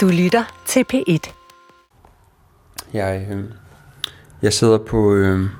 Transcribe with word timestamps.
Du 0.00 0.08
lytter 0.08 0.62
til 0.66 0.84
P1. 0.92 1.32
Jeg, 2.92 3.26
øh, 3.30 3.44
jeg 4.42 4.52
sidder 4.52 4.78
på 4.78 5.14
øh, 5.14 5.50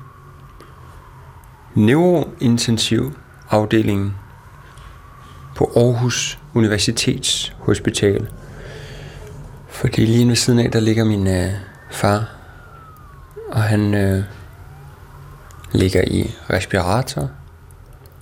neurointensiv 1.75 3.13
afdelingen 3.49 4.15
på 5.55 5.71
Aarhus 5.75 6.39
Universitets 6.53 7.55
Hospital. 7.59 8.29
Fordi 9.69 10.05
lige 10.05 10.27
ved 10.27 10.35
siden 10.35 10.59
af, 10.59 10.71
der 10.71 10.79
ligger 10.79 11.03
min 11.03 11.27
øh, 11.27 11.51
far, 11.91 12.29
og 13.49 13.63
han 13.63 13.93
øh, 13.93 14.23
ligger 15.71 16.03
i 16.07 16.31
respirator 16.49 17.29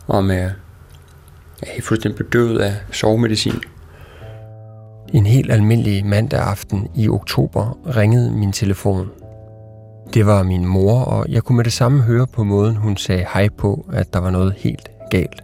og 0.08 0.24
med 0.24 0.52
er 1.62 1.72
helt 1.72 1.86
fuldstændig 1.86 2.26
bedøvet 2.26 2.60
af 2.60 2.76
sovemedicin. 2.92 3.62
En 5.14 5.26
helt 5.26 5.52
almindelig 5.52 6.06
mandag 6.06 6.40
aften 6.40 6.88
i 6.96 7.10
oktober 7.10 7.80
ringede 7.98 8.32
min 8.32 8.52
telefon. 8.52 9.10
Det 10.14 10.26
var 10.26 10.44
min 10.44 10.66
mor, 10.66 11.00
og 11.00 11.26
jeg 11.30 11.44
kunne 11.44 11.56
med 11.56 11.64
det 11.64 11.74
samme 11.74 12.02
høre 12.02 12.28
på 12.28 12.44
måden, 12.44 12.76
hun 12.76 12.98
sagde 12.98 13.26
hej 13.34 13.50
på, 13.58 13.86
at 13.94 14.14
der 14.14 14.20
var 14.20 14.30
noget 14.30 14.54
helt 14.58 14.90
galt. 15.10 15.44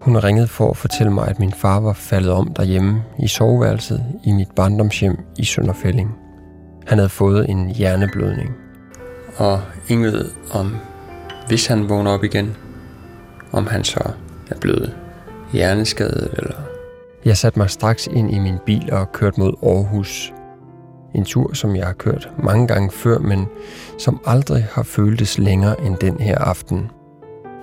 Hun 0.00 0.16
ringede 0.16 0.46
for 0.48 0.70
at 0.70 0.76
fortælle 0.76 1.12
mig, 1.12 1.28
at 1.28 1.38
min 1.38 1.52
far 1.52 1.80
var 1.80 1.92
faldet 1.92 2.32
om 2.32 2.54
derhjemme 2.56 3.02
i 3.18 3.28
soveværelset 3.28 4.04
i 4.24 4.32
mit 4.32 4.50
barndomshjem 4.56 5.18
i 5.38 5.44
Sønderfælling. 5.44 6.14
Han 6.86 6.98
havde 6.98 7.08
fået 7.08 7.50
en 7.50 7.68
hjerneblødning. 7.70 8.56
Og 9.36 9.60
ingen 9.88 10.12
ved 10.12 10.30
om, 10.52 10.76
hvis 11.48 11.66
han 11.66 11.88
vågner 11.88 12.10
op 12.10 12.24
igen, 12.24 12.56
om 13.52 13.66
han 13.66 13.84
så 13.84 14.10
er 14.50 14.58
blevet 14.60 14.96
hjerneskadet 15.52 16.28
eller... 16.38 16.65
Jeg 17.26 17.36
satte 17.36 17.58
mig 17.58 17.70
straks 17.70 18.06
ind 18.06 18.34
i 18.34 18.38
min 18.38 18.58
bil 18.66 18.92
og 18.92 19.12
kørte 19.12 19.40
mod 19.40 19.52
Aarhus. 19.62 20.32
En 21.14 21.24
tur, 21.24 21.54
som 21.54 21.76
jeg 21.76 21.86
har 21.86 21.92
kørt 21.92 22.30
mange 22.38 22.66
gange 22.66 22.90
før, 22.90 23.18
men 23.18 23.46
som 23.98 24.20
aldrig 24.26 24.66
har 24.72 24.82
føltes 24.82 25.38
længere 25.38 25.80
end 25.80 25.96
den 25.96 26.20
her 26.20 26.38
aften. 26.38 26.90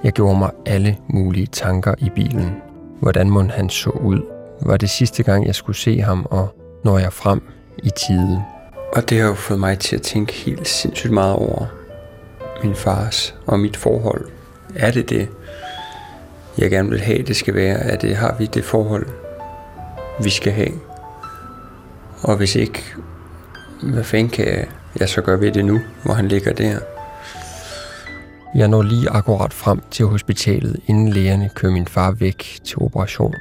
Jeg 0.03 0.11
gjorde 0.11 0.39
mig 0.39 0.51
alle 0.65 0.97
mulige 1.07 1.45
tanker 1.45 1.95
i 1.97 2.09
bilen. 2.15 2.51
Hvordan 2.99 3.29
må 3.29 3.43
han 3.43 3.69
så 3.69 3.89
ud? 3.89 4.21
Var 4.61 4.77
det 4.77 4.89
sidste 4.89 5.23
gang, 5.23 5.47
jeg 5.47 5.55
skulle 5.55 5.77
se 5.77 6.01
ham, 6.01 6.27
og 6.29 6.55
når 6.83 6.97
jeg 6.97 7.13
frem 7.13 7.41
i 7.83 7.89
tide? 8.07 8.43
Og 8.93 9.09
det 9.09 9.19
har 9.19 9.27
jo 9.27 9.33
fået 9.33 9.59
mig 9.59 9.79
til 9.79 9.95
at 9.95 10.01
tænke 10.01 10.33
helt 10.33 10.67
sindssygt 10.67 11.13
meget 11.13 11.35
over 11.35 11.65
min 12.63 12.75
fars 12.75 13.35
og 13.45 13.59
mit 13.59 13.77
forhold. 13.77 14.27
Er 14.75 14.91
det 14.91 15.09
det, 15.09 15.29
jeg 16.57 16.69
gerne 16.69 16.89
vil 16.89 16.99
have, 16.99 17.23
det 17.23 17.35
skal 17.35 17.55
være, 17.55 17.77
at 17.77 18.01
det 18.01 18.15
har 18.15 18.35
vi 18.39 18.45
det 18.45 18.63
forhold, 18.63 19.22
vi 20.19 20.29
skal 20.29 20.51
have. 20.51 20.71
Og 22.21 22.37
hvis 22.37 22.55
ikke, 22.55 22.83
hvad 23.83 24.03
fanden 24.03 24.29
kan 24.29 24.65
jeg 24.99 25.09
så 25.09 25.21
gøre 25.21 25.39
ved 25.39 25.51
det 25.51 25.65
nu, 25.65 25.79
hvor 26.03 26.13
han 26.13 26.27
ligger 26.27 26.53
der? 26.53 26.79
Jeg 28.55 28.67
når 28.67 28.81
lige 28.81 29.09
akkurat 29.09 29.53
frem 29.53 29.81
til 29.91 30.05
hospitalet, 30.05 30.79
inden 30.87 31.07
lægerne 31.09 31.49
kører 31.55 31.71
min 31.71 31.87
far 31.87 32.11
væk 32.11 32.59
til 32.65 32.77
operation. 32.81 33.33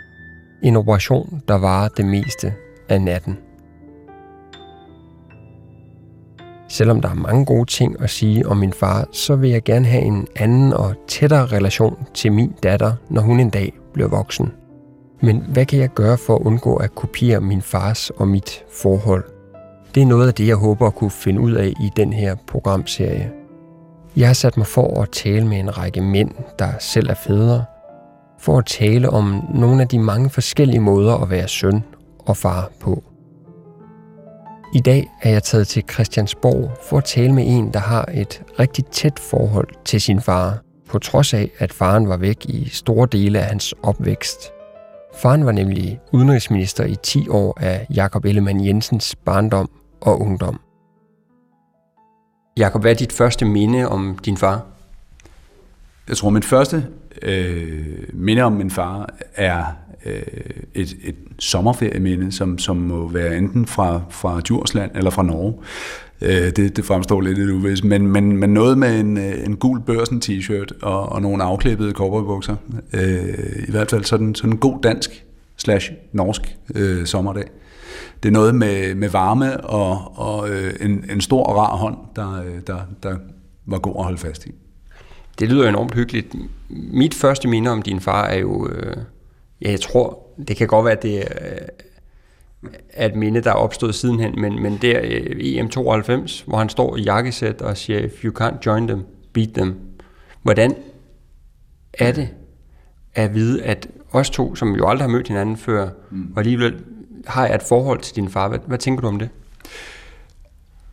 En 0.62 0.76
operation, 0.76 1.42
der 1.48 1.54
varer 1.54 1.88
det 1.88 2.04
meste 2.04 2.54
af 2.88 3.02
natten. 3.02 3.38
Selvom 6.68 7.00
der 7.00 7.08
er 7.08 7.14
mange 7.14 7.44
gode 7.44 7.64
ting 7.64 8.02
at 8.02 8.10
sige 8.10 8.46
om 8.46 8.56
min 8.56 8.72
far, 8.72 9.08
så 9.12 9.36
vil 9.36 9.50
jeg 9.50 9.62
gerne 9.62 9.86
have 9.86 10.02
en 10.02 10.26
anden 10.36 10.72
og 10.72 10.94
tættere 11.08 11.46
relation 11.46 12.06
til 12.14 12.32
min 12.32 12.52
datter, 12.62 12.92
når 13.10 13.22
hun 13.22 13.40
en 13.40 13.50
dag 13.50 13.72
bliver 13.92 14.08
voksen. 14.08 14.52
Men 15.22 15.44
hvad 15.48 15.66
kan 15.66 15.78
jeg 15.78 15.88
gøre 15.88 16.18
for 16.18 16.36
at 16.36 16.42
undgå 16.42 16.76
at 16.76 16.94
kopiere 16.94 17.40
min 17.40 17.62
fars 17.62 18.10
og 18.10 18.28
mit 18.28 18.64
forhold? 18.70 19.24
Det 19.94 20.02
er 20.02 20.06
noget 20.06 20.28
af 20.28 20.34
det, 20.34 20.46
jeg 20.46 20.56
håber 20.56 20.86
at 20.86 20.94
kunne 20.94 21.10
finde 21.10 21.40
ud 21.40 21.52
af 21.52 21.66
i 21.66 21.90
den 21.96 22.12
her 22.12 22.36
programserie. 22.46 23.30
Jeg 24.16 24.26
har 24.26 24.34
sat 24.34 24.56
mig 24.56 24.66
for 24.66 25.02
at 25.02 25.10
tale 25.10 25.46
med 25.46 25.58
en 25.58 25.78
række 25.78 26.00
mænd, 26.00 26.30
der 26.58 26.68
selv 26.80 27.10
er 27.10 27.14
fædre, 27.14 27.64
for 28.40 28.58
at 28.58 28.66
tale 28.66 29.10
om 29.10 29.44
nogle 29.54 29.82
af 29.82 29.88
de 29.88 29.98
mange 29.98 30.30
forskellige 30.30 30.80
måder 30.80 31.14
at 31.14 31.30
være 31.30 31.48
søn 31.48 31.84
og 32.18 32.36
far 32.36 32.70
på. 32.80 33.02
I 34.74 34.80
dag 34.80 35.10
er 35.22 35.30
jeg 35.30 35.42
taget 35.42 35.68
til 35.68 35.84
Christiansborg 35.92 36.70
for 36.88 36.98
at 36.98 37.04
tale 37.04 37.32
med 37.32 37.44
en, 37.46 37.72
der 37.72 37.80
har 37.80 38.08
et 38.14 38.42
rigtig 38.58 38.84
tæt 38.86 39.18
forhold 39.18 39.68
til 39.84 40.00
sin 40.00 40.20
far, 40.20 40.58
på 40.88 40.98
trods 40.98 41.34
af, 41.34 41.50
at 41.58 41.72
faren 41.72 42.08
var 42.08 42.16
væk 42.16 42.44
i 42.44 42.68
store 42.68 43.08
dele 43.12 43.38
af 43.38 43.44
hans 43.44 43.74
opvækst. 43.82 44.52
Faren 45.14 45.46
var 45.46 45.52
nemlig 45.52 46.00
udenrigsminister 46.12 46.84
i 46.84 46.96
10 47.02 47.28
år 47.28 47.58
af 47.60 47.86
Jakob 47.94 48.24
Ellemann 48.24 48.66
Jensens 48.66 49.16
barndom 49.24 49.70
og 50.00 50.20
ungdom. 50.20 50.60
Jakob, 52.56 52.80
hvad 52.80 52.90
er 52.90 52.94
dit 52.94 53.12
første 53.12 53.44
minde 53.44 53.88
om 53.88 54.18
din 54.24 54.36
far? 54.36 54.66
Jeg 56.08 56.16
tror, 56.16 56.30
mit 56.30 56.44
første 56.44 56.86
øh, 57.22 57.96
minde 58.12 58.42
om 58.42 58.52
min 58.52 58.70
far 58.70 59.14
er 59.34 59.64
øh, 60.06 60.22
et, 60.74 60.96
et 61.04 61.16
sommerferieminde, 61.38 62.32
som, 62.32 62.58
som 62.58 62.76
må 62.76 63.08
være 63.08 63.36
enten 63.36 63.66
fra, 63.66 64.00
fra 64.10 64.40
Djursland 64.40 64.90
eller 64.94 65.10
fra 65.10 65.22
Norge. 65.22 65.54
Øh, 66.22 66.50
det, 66.56 66.76
det 66.76 66.84
fremstår 66.84 67.20
lidt 67.20 67.38
lidt 67.38 67.50
uvist, 67.50 67.84
men, 67.84 68.06
men, 68.06 68.36
men 68.36 68.50
noget 68.50 68.78
med 68.78 69.00
en, 69.00 69.16
øh, 69.16 69.44
en 69.44 69.56
gul 69.56 69.80
børsen 69.80 70.22
t-shirt 70.24 70.78
og, 70.82 71.08
og 71.08 71.22
nogle 71.22 71.44
afklippede 71.44 71.92
cowboybukser. 71.92 72.56
Øh, 72.92 73.64
I 73.68 73.70
hvert 73.70 73.90
fald 73.90 74.04
sådan, 74.04 74.34
sådan 74.34 74.52
en 74.52 74.58
god 74.58 74.78
dansk 74.82 75.24
slash 75.56 75.92
norsk 76.12 76.56
øh, 76.74 77.06
sommerdag. 77.06 77.44
Det 78.22 78.28
er 78.28 78.32
noget 78.32 78.54
med, 78.54 78.94
med 78.94 79.08
varme 79.08 79.60
og, 79.60 80.18
og 80.18 80.50
øh, 80.50 80.72
en, 80.80 81.04
en 81.10 81.20
stor 81.20 81.42
og 81.42 81.56
rar 81.56 81.76
hånd, 81.76 81.96
der, 82.16 82.42
øh, 82.42 82.60
der, 82.66 82.78
der 83.02 83.16
var 83.66 83.78
god 83.78 83.94
at 83.98 84.04
holde 84.04 84.18
fast 84.18 84.46
i. 84.46 84.50
Det 85.38 85.48
lyder 85.48 85.68
enormt 85.68 85.94
hyggeligt. 85.94 86.34
Mit 86.70 87.14
første 87.14 87.48
minde 87.48 87.70
om 87.70 87.82
din 87.82 88.00
far 88.00 88.24
er 88.24 88.38
jo, 88.38 88.68
øh, 88.68 88.96
ja, 89.62 89.70
jeg 89.70 89.80
tror, 89.80 90.26
det 90.48 90.56
kan 90.56 90.66
godt 90.66 90.84
være, 90.84 90.96
at 90.96 91.02
det 91.02 91.18
er 91.18 91.58
et 92.98 93.14
minde, 93.16 93.40
der 93.40 93.50
er 93.50 93.54
opstået 93.54 93.94
sidenhen, 93.94 94.40
men, 94.40 94.62
men 94.62 94.78
det 94.82 94.96
er 94.96 95.00
EM92, 95.62 96.44
hvor 96.46 96.58
han 96.58 96.68
står 96.68 96.96
i 96.96 97.02
jakkesæt 97.02 97.62
og 97.62 97.76
siger, 97.76 97.98
if 97.98 98.24
you 98.24 98.42
can't 98.42 98.58
join 98.66 98.88
them, 98.88 99.02
beat 99.32 99.48
them. 99.54 99.74
Hvordan 100.42 100.74
er 101.92 102.12
det 102.12 102.28
at 103.14 103.34
vide, 103.34 103.62
at 103.62 103.88
os 104.12 104.30
to, 104.30 104.54
som 104.54 104.76
jo 104.76 104.88
aldrig 104.88 105.08
har 105.08 105.12
mødt 105.12 105.28
hinanden 105.28 105.56
før, 105.56 105.88
mm. 106.10 106.32
og 106.32 106.38
alligevel 106.38 106.74
har 107.26 107.46
jeg 107.46 107.54
et 107.54 107.62
forhold 107.62 108.00
til 108.00 108.16
din 108.16 108.28
far. 108.28 108.48
Hvad, 108.48 108.58
hvad 108.66 108.78
tænker 108.78 109.00
du 109.00 109.08
om 109.08 109.18
det? 109.18 109.28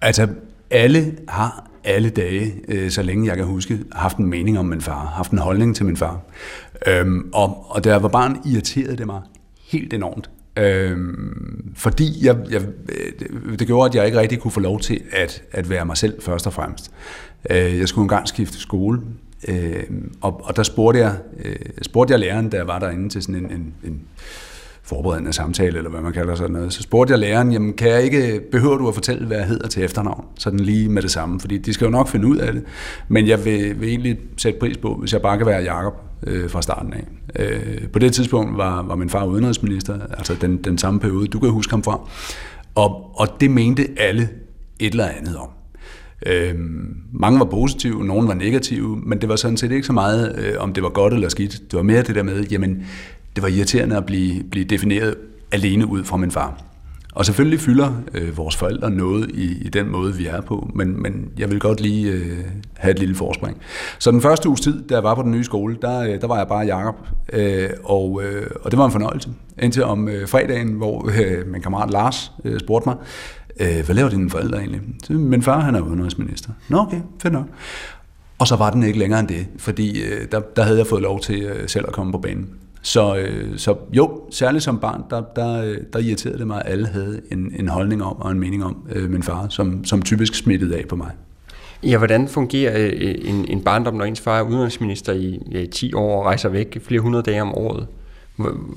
Altså, 0.01 0.27
alle 0.69 1.17
har 1.27 1.69
alle 1.83 2.09
dage, 2.09 2.53
øh, 2.67 2.91
så 2.91 3.01
længe 3.01 3.27
jeg 3.27 3.37
kan 3.37 3.45
huske, 3.45 3.79
haft 3.91 4.17
en 4.17 4.25
mening 4.25 4.59
om 4.59 4.65
min 4.65 4.81
far, 4.81 5.05
haft 5.05 5.31
en 5.31 5.37
holdning 5.37 5.75
til 5.75 5.85
min 5.85 5.97
far. 5.97 6.21
Øhm, 6.87 7.29
og, 7.33 7.65
og 7.69 7.83
da 7.83 7.89
jeg 7.89 8.03
var 8.03 8.09
barn, 8.09 8.41
irriterede 8.45 8.97
det 8.97 9.05
mig 9.05 9.21
helt 9.71 9.93
enormt. 9.93 10.29
Øhm, 10.59 11.73
fordi 11.75 12.25
jeg, 12.25 12.37
jeg, 12.49 12.61
øh, 12.89 13.59
det 13.59 13.67
gjorde, 13.67 13.89
at 13.89 13.95
jeg 13.95 14.05
ikke 14.05 14.19
rigtig 14.19 14.39
kunne 14.39 14.51
få 14.51 14.59
lov 14.59 14.79
til 14.79 15.01
at, 15.11 15.43
at 15.51 15.69
være 15.69 15.85
mig 15.85 15.97
selv 15.97 16.21
først 16.21 16.47
og 16.47 16.53
fremmest. 16.53 16.91
Øh, 17.49 17.79
jeg 17.79 17.87
skulle 17.87 18.03
engang 18.03 18.27
skifte 18.27 18.57
skole, 18.57 19.01
øh, 19.47 19.83
og, 20.21 20.41
og 20.43 20.55
der 20.55 20.63
spurgte 20.63 20.99
jeg, 20.99 21.17
øh, 21.45 21.55
spurgte 21.81 22.11
jeg 22.11 22.19
læreren, 22.19 22.49
da 22.49 22.57
jeg 22.57 22.67
var 22.67 22.79
derinde 22.79 23.09
til 23.09 23.21
sådan 23.21 23.35
en, 23.35 23.51
en, 23.51 23.73
en 23.83 24.01
forberedende 24.89 25.33
samtale, 25.33 25.77
eller 25.77 25.89
hvad 25.89 26.01
man 26.01 26.13
kalder 26.13 26.35
sådan 26.35 26.51
noget, 26.51 26.73
så 26.73 26.81
spurgte 26.81 27.11
jeg 27.11 27.19
læreren, 27.19 27.51
jamen 27.51 27.73
kan 27.73 27.89
jeg 27.89 28.03
ikke, 28.03 28.41
behøver 28.51 28.77
du 28.77 28.87
at 28.87 28.93
fortælle, 28.93 29.27
hvad 29.27 29.37
jeg 29.37 29.45
hedder 29.45 29.67
til 29.67 29.83
efternavn? 29.83 30.25
Sådan 30.39 30.59
lige 30.59 30.89
med 30.89 31.01
det 31.01 31.11
samme, 31.11 31.39
fordi 31.39 31.57
de 31.57 31.73
skal 31.73 31.85
jo 31.85 31.91
nok 31.91 32.07
finde 32.07 32.27
ud 32.27 32.37
af 32.37 32.53
det. 32.53 32.63
Men 33.07 33.27
jeg 33.27 33.45
vil, 33.45 33.81
vil 33.81 33.89
egentlig 33.89 34.17
sætte 34.37 34.59
pris 34.59 34.77
på, 34.77 34.95
hvis 34.95 35.13
jeg 35.13 35.21
bare 35.21 35.37
kan 35.37 35.47
være 35.47 35.61
Jakob 35.61 35.93
øh, 36.27 36.49
fra 36.49 36.61
starten 36.61 36.93
af. 36.93 37.07
Øh, 37.39 37.87
på 37.93 37.99
det 37.99 38.13
tidspunkt 38.13 38.57
var, 38.57 38.83
var 38.83 38.95
min 38.95 39.09
far 39.09 39.25
udenrigsminister, 39.25 39.99
altså 40.17 40.35
den, 40.41 40.57
den 40.57 40.77
samme 40.77 40.99
periode, 40.99 41.27
du 41.27 41.39
kan 41.39 41.49
huske 41.49 41.71
ham 41.71 41.83
fra. 41.83 42.09
Og, 42.75 43.19
og 43.19 43.27
det 43.39 43.51
mente 43.51 43.87
alle 43.97 44.29
et 44.79 44.91
eller 44.91 45.07
andet 45.07 45.37
om. 45.37 45.49
Øhm, 46.25 46.95
mange 47.13 47.39
var 47.39 47.45
positive, 47.45 48.05
nogen 48.05 48.27
var 48.27 48.33
negative, 48.33 49.01
men 49.03 49.21
det 49.21 49.29
var 49.29 49.35
sådan 49.35 49.57
set 49.57 49.71
ikke 49.71 49.87
så 49.87 49.93
meget, 49.93 50.39
øh, 50.39 50.53
om 50.59 50.73
det 50.73 50.83
var 50.83 50.89
godt 50.89 51.13
eller 51.13 51.29
skidt. 51.29 51.51
Det 51.51 51.77
var 51.77 51.83
mere 51.83 52.01
det 52.01 52.15
der 52.15 52.23
med, 52.23 52.43
jamen, 52.43 52.85
det 53.39 53.43
var 53.43 53.57
irriterende 53.57 53.97
at 53.97 54.05
blive, 54.05 54.43
blive 54.43 54.65
defineret 54.65 55.15
alene 55.51 55.87
ud 55.87 56.03
fra 56.03 56.17
min 56.17 56.31
far. 56.31 56.61
Og 57.13 57.25
selvfølgelig 57.25 57.59
fylder 57.59 57.91
øh, 58.13 58.37
vores 58.37 58.55
forældre 58.55 58.91
noget 58.91 59.31
i, 59.33 59.65
i 59.65 59.69
den 59.69 59.89
måde, 59.89 60.15
vi 60.15 60.25
er 60.25 60.41
på, 60.41 60.69
men, 60.75 61.01
men 61.01 61.29
jeg 61.37 61.51
vil 61.51 61.59
godt 61.59 61.81
lige 61.81 62.11
øh, 62.11 62.37
have 62.73 62.91
et 62.91 62.99
lille 62.99 63.15
forspring. 63.15 63.57
Så 63.99 64.11
den 64.11 64.21
første 64.21 64.49
uges 64.49 64.61
tid, 64.61 64.87
da 64.87 64.93
jeg 64.93 65.03
var 65.03 65.15
på 65.15 65.21
den 65.21 65.31
nye 65.31 65.43
skole, 65.43 65.77
der, 65.81 66.01
øh, 66.01 66.21
der 66.21 66.27
var 66.27 66.37
jeg 66.37 66.47
bare 66.47 66.65
Jakob, 66.65 66.95
øh, 67.33 67.69
og, 67.83 68.21
øh, 68.23 68.47
og 68.61 68.71
det 68.71 68.79
var 68.79 68.85
en 68.85 68.91
fornøjelse. 68.91 69.29
Indtil 69.61 69.83
om 69.83 70.09
øh, 70.09 70.27
fredagen, 70.27 70.69
hvor 70.69 71.11
øh, 71.21 71.47
min 71.51 71.61
kammerat 71.61 71.91
Lars 71.91 72.31
øh, 72.45 72.59
spurgte 72.59 72.89
mig, 72.89 72.97
øh, 73.59 73.85
hvad 73.85 73.95
laver 73.95 74.09
dine 74.09 74.29
forældre 74.29 74.57
egentlig? 74.57 74.81
Så, 75.03 75.13
min 75.13 75.43
far, 75.43 75.59
han 75.59 75.75
er 75.75 75.81
udenrigsminister. 75.81 76.49
Nå 76.69 76.77
okay, 76.77 77.01
fedt 77.21 77.33
nok. 77.33 77.45
Og 78.39 78.47
så 78.47 78.55
var 78.55 78.69
den 78.69 78.83
ikke 78.83 78.99
længere 78.99 79.19
end 79.19 79.27
det, 79.27 79.47
fordi 79.57 80.01
øh, 80.01 80.27
der, 80.31 80.39
der 80.39 80.63
havde 80.63 80.77
jeg 80.77 80.87
fået 80.87 81.01
lov 81.01 81.19
til 81.19 81.43
øh, 81.43 81.69
selv 81.69 81.85
at 81.87 81.93
komme 81.93 82.11
på 82.11 82.17
banen. 82.17 82.49
Så, 82.81 83.15
øh, 83.15 83.57
så 83.57 83.75
jo, 83.93 84.21
særligt 84.31 84.63
som 84.63 84.79
barn, 84.79 85.03
der, 85.09 85.21
der, 85.35 85.75
der 85.93 85.99
irriterede 85.99 86.37
det 86.37 86.47
mig, 86.47 86.61
at 86.65 86.71
alle 86.71 86.87
havde 86.87 87.21
en, 87.31 87.51
en 87.59 87.67
holdning 87.67 88.03
om 88.03 88.17
og 88.17 88.31
en 88.31 88.39
mening 88.39 88.65
om 88.65 88.87
øh, 88.91 89.09
min 89.09 89.23
far, 89.23 89.47
som, 89.49 89.85
som 89.85 90.01
typisk 90.01 90.35
smittede 90.35 90.77
af 90.77 90.87
på 90.87 90.95
mig. 90.95 91.11
Ja, 91.83 91.97
hvordan 91.97 92.27
fungerer 92.27 92.73
øh, 92.77 93.15
en, 93.21 93.45
en 93.47 93.61
barndom, 93.61 93.93
når 93.93 94.05
ens 94.05 94.21
far 94.21 94.39
er 94.39 94.41
udenrigsminister 94.41 95.13
i 95.13 95.39
ja, 95.51 95.65
10 95.65 95.93
år 95.93 96.19
og 96.19 96.25
rejser 96.25 96.49
væk 96.49 96.77
flere 96.81 97.01
hundrede 97.01 97.23
dage 97.23 97.41
om 97.41 97.55
året? 97.55 97.87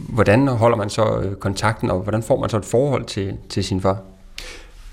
Hvordan 0.08 0.48
holder 0.48 0.76
man 0.76 0.90
så 0.90 1.20
øh, 1.24 1.34
kontakten, 1.34 1.90
og 1.90 2.00
hvordan 2.00 2.22
får 2.22 2.40
man 2.40 2.50
så 2.50 2.56
et 2.56 2.64
forhold 2.64 3.04
til, 3.04 3.34
til 3.48 3.64
sin 3.64 3.80
far? 3.80 4.02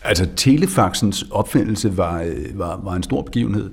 Altså, 0.03 0.27
telefaxens 0.35 1.25
opfindelse 1.31 1.97
var, 1.97 2.21
øh, 2.21 2.59
var, 2.59 2.79
var 2.83 2.93
en 2.93 3.03
stor 3.03 3.21
begivenhed 3.21 3.71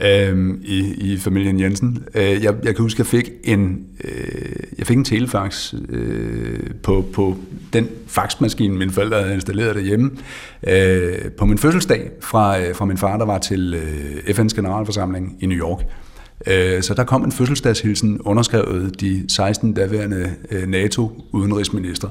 øh, 0.00 0.54
i, 0.62 1.12
i 1.12 1.18
familien 1.18 1.60
Jensen. 1.60 2.04
Øh, 2.14 2.44
jeg, 2.44 2.54
jeg 2.64 2.74
kan 2.74 2.82
huske, 2.82 2.96
at 2.96 2.98
jeg 2.98 3.06
fik 3.06 3.30
en, 3.44 3.86
øh, 4.04 4.52
jeg 4.78 4.86
fik 4.86 4.96
en 4.96 5.04
telefax 5.04 5.74
øh, 5.88 6.70
på, 6.82 7.04
på 7.14 7.36
den 7.72 7.88
faxmaskine, 8.06 8.78
mine 8.78 8.92
forældre 8.92 9.20
havde 9.20 9.34
installeret 9.34 9.74
derhjemme, 9.74 10.10
øh, 10.66 11.30
på 11.38 11.44
min 11.44 11.58
fødselsdag 11.58 12.10
fra, 12.20 12.60
øh, 12.60 12.74
fra 12.74 12.84
min 12.84 12.98
far, 12.98 13.18
der 13.18 13.24
var 13.24 13.38
til 13.38 13.74
øh, 13.74 14.34
FN's 14.34 14.54
generalforsamling 14.54 15.36
i 15.40 15.46
New 15.46 15.58
York. 15.58 15.84
Øh, 16.46 16.82
så 16.82 16.94
der 16.94 17.04
kom 17.04 17.24
en 17.24 17.32
fødselsdagshilsen 17.32 18.20
underskrevet 18.20 19.00
de 19.00 19.24
16 19.28 19.72
daværende 19.72 20.30
øh, 20.50 20.68
NATO-udenrigsminister. 20.68 22.08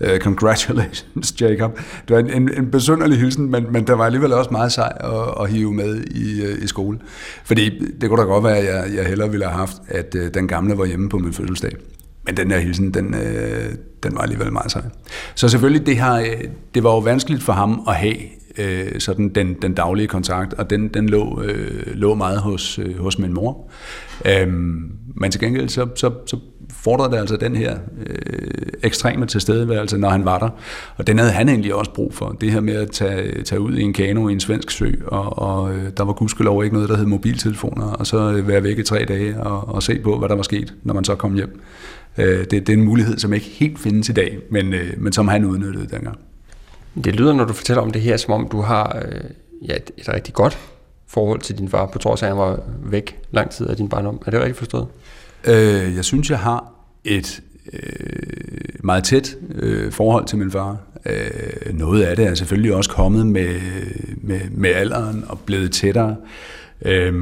Øh, 0.00 0.20
congratulations, 0.20 1.40
Jacob. 1.40 1.80
Det 2.08 2.16
var 2.16 2.18
en, 2.18 2.30
en, 2.30 2.50
en 2.56 2.70
besynderlig 2.70 3.18
hilsen, 3.18 3.50
men, 3.50 3.66
men 3.70 3.86
der 3.86 3.94
var 3.94 4.04
alligevel 4.04 4.32
også 4.32 4.50
meget 4.50 4.72
sej 4.72 4.92
at, 5.00 5.44
at 5.44 5.50
hive 5.50 5.74
med 5.74 6.04
i, 6.04 6.42
øh, 6.42 6.64
i 6.64 6.66
skole. 6.66 6.98
Fordi 7.44 7.92
det 8.00 8.08
kunne 8.08 8.20
da 8.22 8.26
godt 8.26 8.44
være, 8.44 8.56
at 8.56 8.64
jeg, 8.64 8.96
jeg 8.96 9.06
hellere 9.06 9.30
ville 9.30 9.46
have 9.46 9.58
haft, 9.58 9.76
at 9.88 10.16
den 10.34 10.48
gamle 10.48 10.78
var 10.78 10.84
hjemme 10.84 11.08
på 11.08 11.18
min 11.18 11.32
fødselsdag. 11.32 11.70
Men 12.26 12.36
den 12.36 12.50
her 12.50 12.58
hilsen, 12.58 12.94
den, 12.94 13.14
den 14.02 14.14
var 14.14 14.20
alligevel 14.20 14.52
meget 14.52 14.72
sej. 14.72 14.82
Så 15.34 15.48
selvfølgelig, 15.48 15.86
det, 15.86 15.98
har, 15.98 16.26
det 16.74 16.84
var 16.84 16.90
jo 16.90 16.98
vanskeligt 16.98 17.42
for 17.42 17.52
ham 17.52 17.82
at 17.88 17.94
have 17.94 18.16
øh, 18.58 19.00
sådan 19.00 19.28
den, 19.28 19.54
den 19.62 19.74
daglige 19.74 20.08
kontakt, 20.08 20.54
og 20.54 20.70
den, 20.70 20.88
den 20.88 21.08
lå, 21.08 21.42
øh, 21.42 21.86
lå 21.94 22.14
meget 22.14 22.38
hos, 22.38 22.78
øh, 22.78 22.98
hos 22.98 23.18
min 23.18 23.34
mor. 23.34 23.70
Øhm, 24.26 24.90
men 25.14 25.30
til 25.30 25.40
gengæld 25.40 25.68
så, 25.68 25.88
så, 25.94 26.10
så 26.26 26.36
fordrede 26.70 27.12
det 27.12 27.16
altså 27.16 27.36
den 27.36 27.56
her 27.56 27.76
øh, 28.06 28.48
ekstreme 28.82 29.26
tilstedeværelse, 29.26 29.98
når 29.98 30.08
han 30.08 30.24
var 30.24 30.38
der. 30.38 30.48
Og 30.96 31.06
den 31.06 31.18
havde 31.18 31.32
han 31.32 31.48
egentlig 31.48 31.74
også 31.74 31.90
brug 31.90 32.14
for. 32.14 32.36
Det 32.40 32.52
her 32.52 32.60
med 32.60 32.74
at 32.74 32.90
tage, 32.90 33.42
tage 33.42 33.60
ud 33.60 33.76
i 33.76 33.82
en 33.82 33.92
kano 33.92 34.28
i 34.28 34.32
en 34.32 34.40
svensk 34.40 34.70
sø, 34.70 34.90
og, 35.06 35.38
og 35.38 35.74
øh, 35.74 35.90
der 35.96 36.04
var 36.04 36.12
gudskelov 36.12 36.64
ikke 36.64 36.74
noget, 36.74 36.88
der 36.88 36.96
hed 36.96 37.06
mobiltelefoner, 37.06 37.86
og 37.86 38.06
så 38.06 38.32
øh, 38.32 38.48
være 38.48 38.62
væk 38.62 38.78
i 38.78 38.82
tre 38.82 39.04
dage 39.04 39.40
og, 39.40 39.74
og 39.74 39.82
se 39.82 39.98
på, 39.98 40.18
hvad 40.18 40.28
der 40.28 40.34
var 40.34 40.42
sket, 40.42 40.74
når 40.82 40.94
man 40.94 41.04
så 41.04 41.14
kom 41.14 41.34
hjem. 41.34 41.60
Øh, 42.18 42.38
det, 42.38 42.50
det 42.50 42.68
er 42.68 42.72
en 42.72 42.84
mulighed, 42.84 43.18
som 43.18 43.32
ikke 43.32 43.46
helt 43.46 43.78
findes 43.78 44.08
i 44.08 44.12
dag, 44.12 44.38
men, 44.50 44.74
øh, 44.74 44.92
men 44.98 45.12
som 45.12 45.28
han 45.28 45.44
udnyttede 45.44 45.86
dengang. 45.90 46.18
Det 47.04 47.16
lyder, 47.16 47.32
når 47.32 47.44
du 47.44 47.52
fortæller 47.52 47.82
om 47.82 47.90
det 47.90 48.02
her, 48.02 48.16
som 48.16 48.34
om 48.34 48.48
du 48.48 48.60
har 48.60 49.02
øh, 49.04 49.30
ja, 49.68 49.76
et, 49.76 49.90
et 49.96 50.08
rigtig 50.08 50.34
godt 50.34 50.58
forhold 51.06 51.40
til 51.40 51.58
din 51.58 51.68
far, 51.68 51.86
på 51.86 51.98
trods 51.98 52.22
af, 52.22 52.26
at 52.26 52.30
han 52.30 52.38
var 52.38 52.60
væk 52.84 53.18
lang 53.30 53.50
tid 53.50 53.66
af 53.68 53.76
din 53.76 53.88
barndom. 53.88 54.22
Er 54.26 54.30
det 54.30 54.40
rigtigt 54.40 54.58
forstået? 54.58 54.86
Øh, 55.44 55.96
jeg 55.96 56.04
synes, 56.04 56.30
jeg 56.30 56.38
har 56.38 56.72
et 57.04 57.42
øh, 57.72 58.84
meget 58.84 59.04
tæt 59.04 59.36
øh, 59.54 59.92
forhold 59.92 60.26
til 60.26 60.38
min 60.38 60.50
far. 60.50 60.76
Øh, 61.06 61.74
noget 61.74 62.02
af 62.02 62.16
det 62.16 62.26
er 62.26 62.34
selvfølgelig 62.34 62.74
også 62.74 62.90
kommet 62.90 63.26
med, 63.26 63.60
med, 64.16 64.40
med 64.50 64.70
alderen 64.70 65.24
og 65.28 65.38
blevet 65.38 65.72
tættere. 65.72 66.16
Øh, 66.84 67.14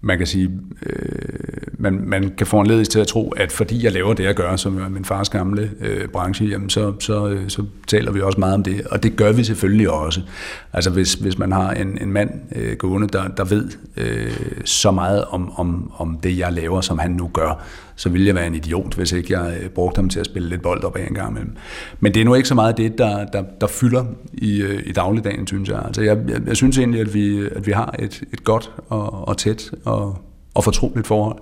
man 0.00 0.18
kan 0.18 0.26
sige, 0.26 0.50
øh, 0.86 1.63
man, 1.84 2.00
man 2.06 2.32
kan 2.38 2.46
få 2.46 2.60
en 2.60 2.66
ledelse 2.66 2.90
til 2.90 2.98
at 2.98 3.06
tro, 3.06 3.30
at 3.30 3.52
fordi 3.52 3.84
jeg 3.84 3.92
laver 3.92 4.14
det, 4.14 4.24
jeg 4.24 4.34
gør, 4.34 4.56
som 4.56 4.78
er 4.78 4.88
min 4.88 5.04
fars 5.04 5.28
gamle 5.28 5.70
øh, 5.80 6.08
branche, 6.08 6.46
jamen 6.46 6.70
så, 6.70 6.92
så, 7.00 7.28
øh, 7.28 7.48
så 7.48 7.64
taler 7.86 8.12
vi 8.12 8.20
også 8.20 8.40
meget 8.40 8.54
om 8.54 8.62
det, 8.62 8.86
og 8.86 9.02
det 9.02 9.16
gør 9.16 9.32
vi 9.32 9.44
selvfølgelig 9.44 9.90
også. 9.90 10.20
Altså 10.72 10.90
hvis, 10.90 11.14
hvis 11.14 11.38
man 11.38 11.52
har 11.52 11.70
en, 11.70 11.98
en 12.00 12.12
mand 12.12 12.30
øh, 12.56 12.76
gående, 12.76 13.08
der, 13.08 13.28
der 13.28 13.44
ved 13.44 13.70
øh, 13.96 14.36
så 14.64 14.90
meget 14.90 15.24
om, 15.24 15.52
om, 15.56 15.92
om 15.96 16.18
det, 16.22 16.38
jeg 16.38 16.52
laver, 16.52 16.80
som 16.80 16.98
han 16.98 17.10
nu 17.10 17.30
gør, 17.32 17.62
så 17.96 18.08
ville 18.08 18.26
jeg 18.26 18.34
være 18.34 18.46
en 18.46 18.54
idiot, 18.54 18.94
hvis 18.94 19.12
ikke 19.12 19.40
jeg 19.40 19.58
øh, 19.62 19.68
brugte 19.68 19.98
ham 19.98 20.08
til 20.08 20.20
at 20.20 20.26
spille 20.26 20.48
lidt 20.48 20.62
bold 20.62 20.84
op 20.84 20.96
af 20.96 21.06
en 21.08 21.14
gang 21.14 21.30
imellem. 21.30 21.56
Men 22.00 22.14
det 22.14 22.20
er 22.20 22.24
nu 22.24 22.34
ikke 22.34 22.48
så 22.48 22.54
meget 22.54 22.76
det, 22.76 22.98
der, 22.98 23.26
der, 23.26 23.42
der 23.60 23.66
fylder 23.66 24.04
i, 24.32 24.62
øh, 24.62 24.82
i 24.86 24.92
dagligdagen, 24.92 25.46
synes 25.46 25.68
jeg. 25.68 25.82
Altså 25.84 26.02
jeg, 26.02 26.18
jeg, 26.28 26.40
jeg 26.46 26.56
synes 26.56 26.78
egentlig, 26.78 27.00
at 27.00 27.14
vi, 27.14 27.46
at 27.46 27.66
vi 27.66 27.72
har 27.72 27.94
et, 27.98 28.22
et 28.32 28.44
godt 28.44 28.70
og, 28.88 29.28
og 29.28 29.38
tæt 29.38 29.70
og, 29.84 30.18
og 30.54 30.64
fortroligt 30.64 31.06
forhold. 31.06 31.38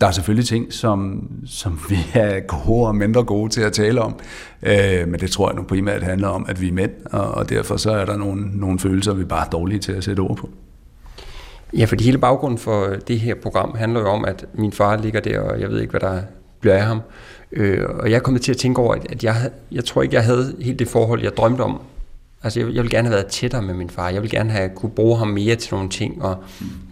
Der 0.00 0.06
er 0.06 0.10
selvfølgelig 0.10 0.46
ting, 0.46 0.72
som, 0.72 1.28
som 1.46 1.80
vi 1.90 1.96
er 2.14 2.40
gode 2.40 2.86
og 2.86 2.96
mindre 2.96 3.24
gode 3.24 3.50
til 3.50 3.60
at 3.60 3.72
tale 3.72 4.02
om, 4.02 4.16
øh, 4.62 5.08
men 5.08 5.20
det 5.20 5.30
tror 5.30 5.48
jeg 5.48 5.56
nu 5.56 5.62
primært 5.62 6.02
handler 6.02 6.28
om, 6.28 6.46
at 6.48 6.60
vi 6.60 6.68
er 6.68 6.72
mænd, 6.72 6.92
og, 7.04 7.30
og 7.30 7.48
derfor 7.48 7.76
så 7.76 7.90
er 7.90 8.04
der 8.04 8.16
nogle, 8.16 8.60
nogle 8.60 8.78
følelser, 8.78 9.14
vi 9.14 9.24
bare 9.24 9.46
er 9.46 9.50
dårlige 9.50 9.78
til 9.78 9.92
at 9.92 10.04
sætte 10.04 10.20
ord 10.20 10.36
på. 10.36 10.48
Ja, 11.76 11.84
fordi 11.84 12.04
hele 12.04 12.18
baggrunden 12.18 12.58
for 12.58 12.86
det 13.08 13.20
her 13.20 13.34
program 13.34 13.74
handler 13.74 14.00
jo 14.00 14.06
om, 14.06 14.24
at 14.24 14.44
min 14.54 14.72
far 14.72 14.96
ligger 14.96 15.20
der, 15.20 15.40
og 15.40 15.60
jeg 15.60 15.70
ved 15.70 15.80
ikke, 15.80 15.90
hvad 15.90 16.00
der 16.00 16.22
bliver 16.60 16.74
af 16.76 16.82
ham. 16.82 17.00
Øh, 17.52 17.84
og 17.88 18.10
jeg 18.10 18.16
er 18.16 18.20
kommet 18.20 18.42
til 18.42 18.52
at 18.52 18.58
tænke 18.58 18.80
over, 18.80 18.94
at 19.10 19.24
jeg, 19.24 19.50
jeg 19.72 19.84
tror 19.84 20.02
ikke, 20.02 20.14
jeg 20.14 20.24
havde 20.24 20.56
helt 20.60 20.78
det 20.78 20.88
forhold, 20.88 21.22
jeg 21.22 21.36
drømte 21.36 21.60
om. 21.60 21.80
Altså, 22.42 22.60
jeg, 22.60 22.66
jeg 22.66 22.82
ville 22.82 22.90
gerne 22.90 23.08
have 23.08 23.14
været 23.14 23.26
tættere 23.26 23.62
med 23.62 23.74
min 23.74 23.90
far. 23.90 24.08
Jeg 24.08 24.22
ville 24.22 24.38
gerne 24.38 24.50
have 24.50 24.70
kunne 24.76 24.90
bruge 24.90 25.18
ham 25.18 25.28
mere 25.28 25.56
til 25.56 25.74
nogle 25.74 25.88
ting, 25.88 26.22
og 26.22 26.36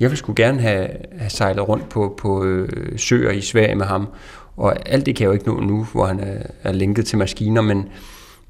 jeg 0.01 0.11
ville 0.11 0.17
skulle 0.17 0.45
gerne 0.45 0.61
have, 0.61 0.89
have 1.19 1.31
sejlet 1.31 1.69
rundt 1.69 1.89
på, 1.89 2.15
på 2.19 2.45
øh, 2.45 2.99
søer 2.99 3.31
i 3.31 3.41
Sverige 3.41 3.75
med 3.75 3.87
ham. 3.87 4.09
Og 4.57 4.89
alt 4.89 5.07
det 5.07 5.17
kan 5.17 5.23
jeg 5.23 5.29
jo 5.29 5.33
ikke 5.33 5.47
nå 5.47 5.61
nu, 5.61 5.87
hvor 5.93 6.07
han 6.07 6.21
er, 6.21 6.43
er 6.63 6.73
linket 6.73 7.07
til 7.07 7.19
maskiner, 7.19 7.63
men, 7.63 7.89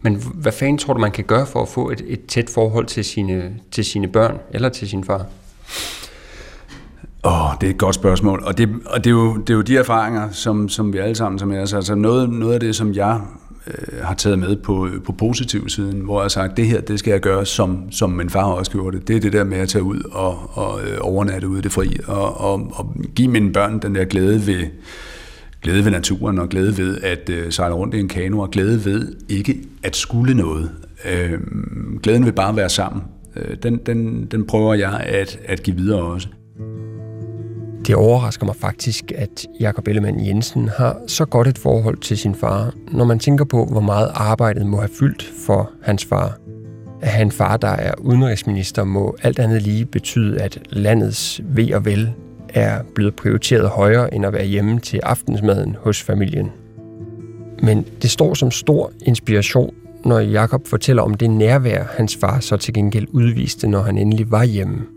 men 0.02 0.22
hvad 0.34 0.52
fanden 0.52 0.78
tror 0.78 0.94
du, 0.94 1.00
man 1.00 1.12
kan 1.12 1.24
gøre 1.24 1.46
for 1.46 1.62
at 1.62 1.68
få 1.68 1.90
et, 1.90 2.02
et 2.06 2.26
tæt 2.26 2.50
forhold 2.50 2.86
til 2.86 3.04
sine, 3.04 3.54
til 3.70 3.84
sine 3.84 4.08
børn 4.08 4.38
eller 4.50 4.68
til 4.68 4.88
sin 4.88 5.04
far? 5.04 5.26
Åh, 7.24 7.50
oh, 7.50 7.54
det 7.60 7.66
er 7.66 7.70
et 7.70 7.78
godt 7.78 7.94
spørgsmål, 7.94 8.42
og 8.46 8.58
det, 8.58 8.68
og 8.86 9.04
det, 9.04 9.10
er, 9.10 9.14
jo, 9.14 9.36
det 9.36 9.50
er 9.50 9.54
jo 9.54 9.62
de 9.62 9.76
erfaringer, 9.76 10.30
som, 10.30 10.68
som 10.68 10.92
vi 10.92 10.98
alle 10.98 11.14
sammen 11.14 11.38
som 11.38 11.52
er. 11.52 11.60
Altså 11.60 11.94
noget, 11.94 12.30
noget 12.30 12.54
af 12.54 12.60
det, 12.60 12.76
som 12.76 12.94
jeg 12.94 13.20
øh, 13.66 14.04
har 14.04 14.14
taget 14.14 14.38
med 14.38 14.56
på, 14.56 14.88
på 15.04 15.12
positiv 15.12 15.68
siden, 15.68 16.00
hvor 16.00 16.18
jeg 16.18 16.24
har 16.24 16.28
sagt, 16.28 16.56
det 16.56 16.66
her, 16.66 16.80
det 16.80 16.98
skal 16.98 17.10
jeg 17.10 17.20
gøre, 17.20 17.46
som, 17.46 17.92
som 17.92 18.10
min 18.10 18.30
far 18.30 18.44
også 18.44 18.70
gjorde 18.72 18.96
det. 18.96 19.08
Det 19.08 19.16
er 19.16 19.20
det 19.20 19.32
der 19.32 19.44
med 19.44 19.58
at 19.58 19.68
tage 19.68 19.82
ud 19.82 20.00
og, 20.12 20.50
og 20.58 20.80
øh, 20.82 20.98
overnatte 21.00 21.48
ude 21.48 21.58
i 21.58 21.62
det 21.62 21.72
fri, 21.72 21.96
og, 22.06 22.40
og, 22.40 22.72
og 22.74 22.96
give 23.14 23.28
mine 23.28 23.52
børn 23.52 23.78
den 23.78 23.94
der 23.94 24.04
glæde 24.04 24.46
ved, 24.46 24.66
glæde 25.62 25.84
ved 25.84 25.90
naturen, 25.90 26.38
og 26.38 26.48
glæde 26.48 26.78
ved 26.78 27.00
at 27.00 27.30
øh, 27.30 27.52
sejle 27.52 27.74
rundt 27.74 27.94
i 27.94 28.00
en 28.00 28.08
kano, 28.08 28.38
og 28.38 28.50
glæde 28.50 28.84
ved 28.84 29.16
ikke 29.28 29.60
at 29.82 29.96
skulle 29.96 30.34
noget. 30.34 30.70
Øh, 31.12 31.38
glæden 32.02 32.26
ved 32.26 32.32
bare 32.32 32.48
at 32.48 32.56
være 32.56 32.68
sammen. 32.68 33.02
Øh, 33.36 33.56
den, 33.62 33.76
den, 33.76 34.26
den 34.26 34.46
prøver 34.46 34.74
jeg 34.74 35.00
at, 35.00 35.38
at 35.44 35.62
give 35.62 35.76
videre 35.76 36.02
også. 36.02 36.28
Det 37.86 37.94
overrasker 37.94 38.46
mig 38.46 38.56
faktisk, 38.56 39.12
at 39.12 39.46
Jakob 39.60 39.88
Ellemann 39.88 40.26
Jensen 40.26 40.68
har 40.68 41.00
så 41.06 41.24
godt 41.24 41.48
et 41.48 41.58
forhold 41.58 41.96
til 41.96 42.18
sin 42.18 42.34
far, 42.34 42.74
når 42.92 43.04
man 43.04 43.18
tænker 43.18 43.44
på, 43.44 43.64
hvor 43.64 43.80
meget 43.80 44.10
arbejdet 44.14 44.66
må 44.66 44.76
have 44.76 44.90
fyldt 44.98 45.30
for 45.46 45.70
hans 45.82 46.04
far. 46.04 46.38
At 47.02 47.08
han 47.08 47.30
far, 47.30 47.56
der 47.56 47.68
er 47.68 47.94
udenrigsminister, 47.98 48.84
må 48.84 49.16
alt 49.22 49.38
andet 49.38 49.62
lige 49.62 49.84
betyde, 49.84 50.42
at 50.42 50.58
landets 50.70 51.40
ved 51.44 51.72
og 51.72 51.84
vel 51.84 52.12
er 52.48 52.82
blevet 52.94 53.16
prioriteret 53.16 53.68
højere 53.68 54.14
end 54.14 54.26
at 54.26 54.32
være 54.32 54.46
hjemme 54.46 54.80
til 54.80 55.00
aftensmaden 55.02 55.76
hos 55.80 56.02
familien. 56.02 56.50
Men 57.62 57.84
det 58.02 58.10
står 58.10 58.34
som 58.34 58.50
stor 58.50 58.92
inspiration, 59.06 59.74
når 60.04 60.18
Jakob 60.18 60.66
fortæller 60.66 61.02
om 61.02 61.14
det 61.14 61.30
nærvær, 61.30 61.84
hans 61.96 62.16
far 62.16 62.40
så 62.40 62.56
til 62.56 62.74
gengæld 62.74 63.06
udviste, 63.12 63.68
når 63.68 63.82
han 63.82 63.98
endelig 63.98 64.30
var 64.30 64.44
hjemme– 64.44 64.82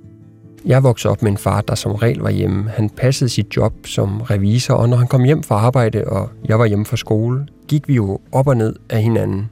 jeg 0.67 0.83
voksede 0.83 1.11
op 1.11 1.21
med 1.21 1.31
en 1.31 1.37
far, 1.37 1.61
der 1.61 1.75
som 1.75 1.91
regel 1.91 2.19
var 2.19 2.29
hjemme. 2.29 2.69
Han 2.69 2.89
passede 2.89 3.29
sit 3.29 3.57
job 3.57 3.73
som 3.85 4.21
revisor, 4.21 4.73
og 4.73 4.89
når 4.89 4.97
han 4.97 5.07
kom 5.07 5.23
hjem 5.23 5.43
fra 5.43 5.55
arbejde, 5.55 6.03
og 6.07 6.29
jeg 6.45 6.59
var 6.59 6.65
hjemme 6.65 6.85
fra 6.85 6.97
skole, 6.97 7.47
gik 7.67 7.87
vi 7.87 7.93
jo 7.93 8.19
op 8.31 8.47
og 8.47 8.57
ned 8.57 8.75
af 8.89 9.01
hinanden. 9.01 9.49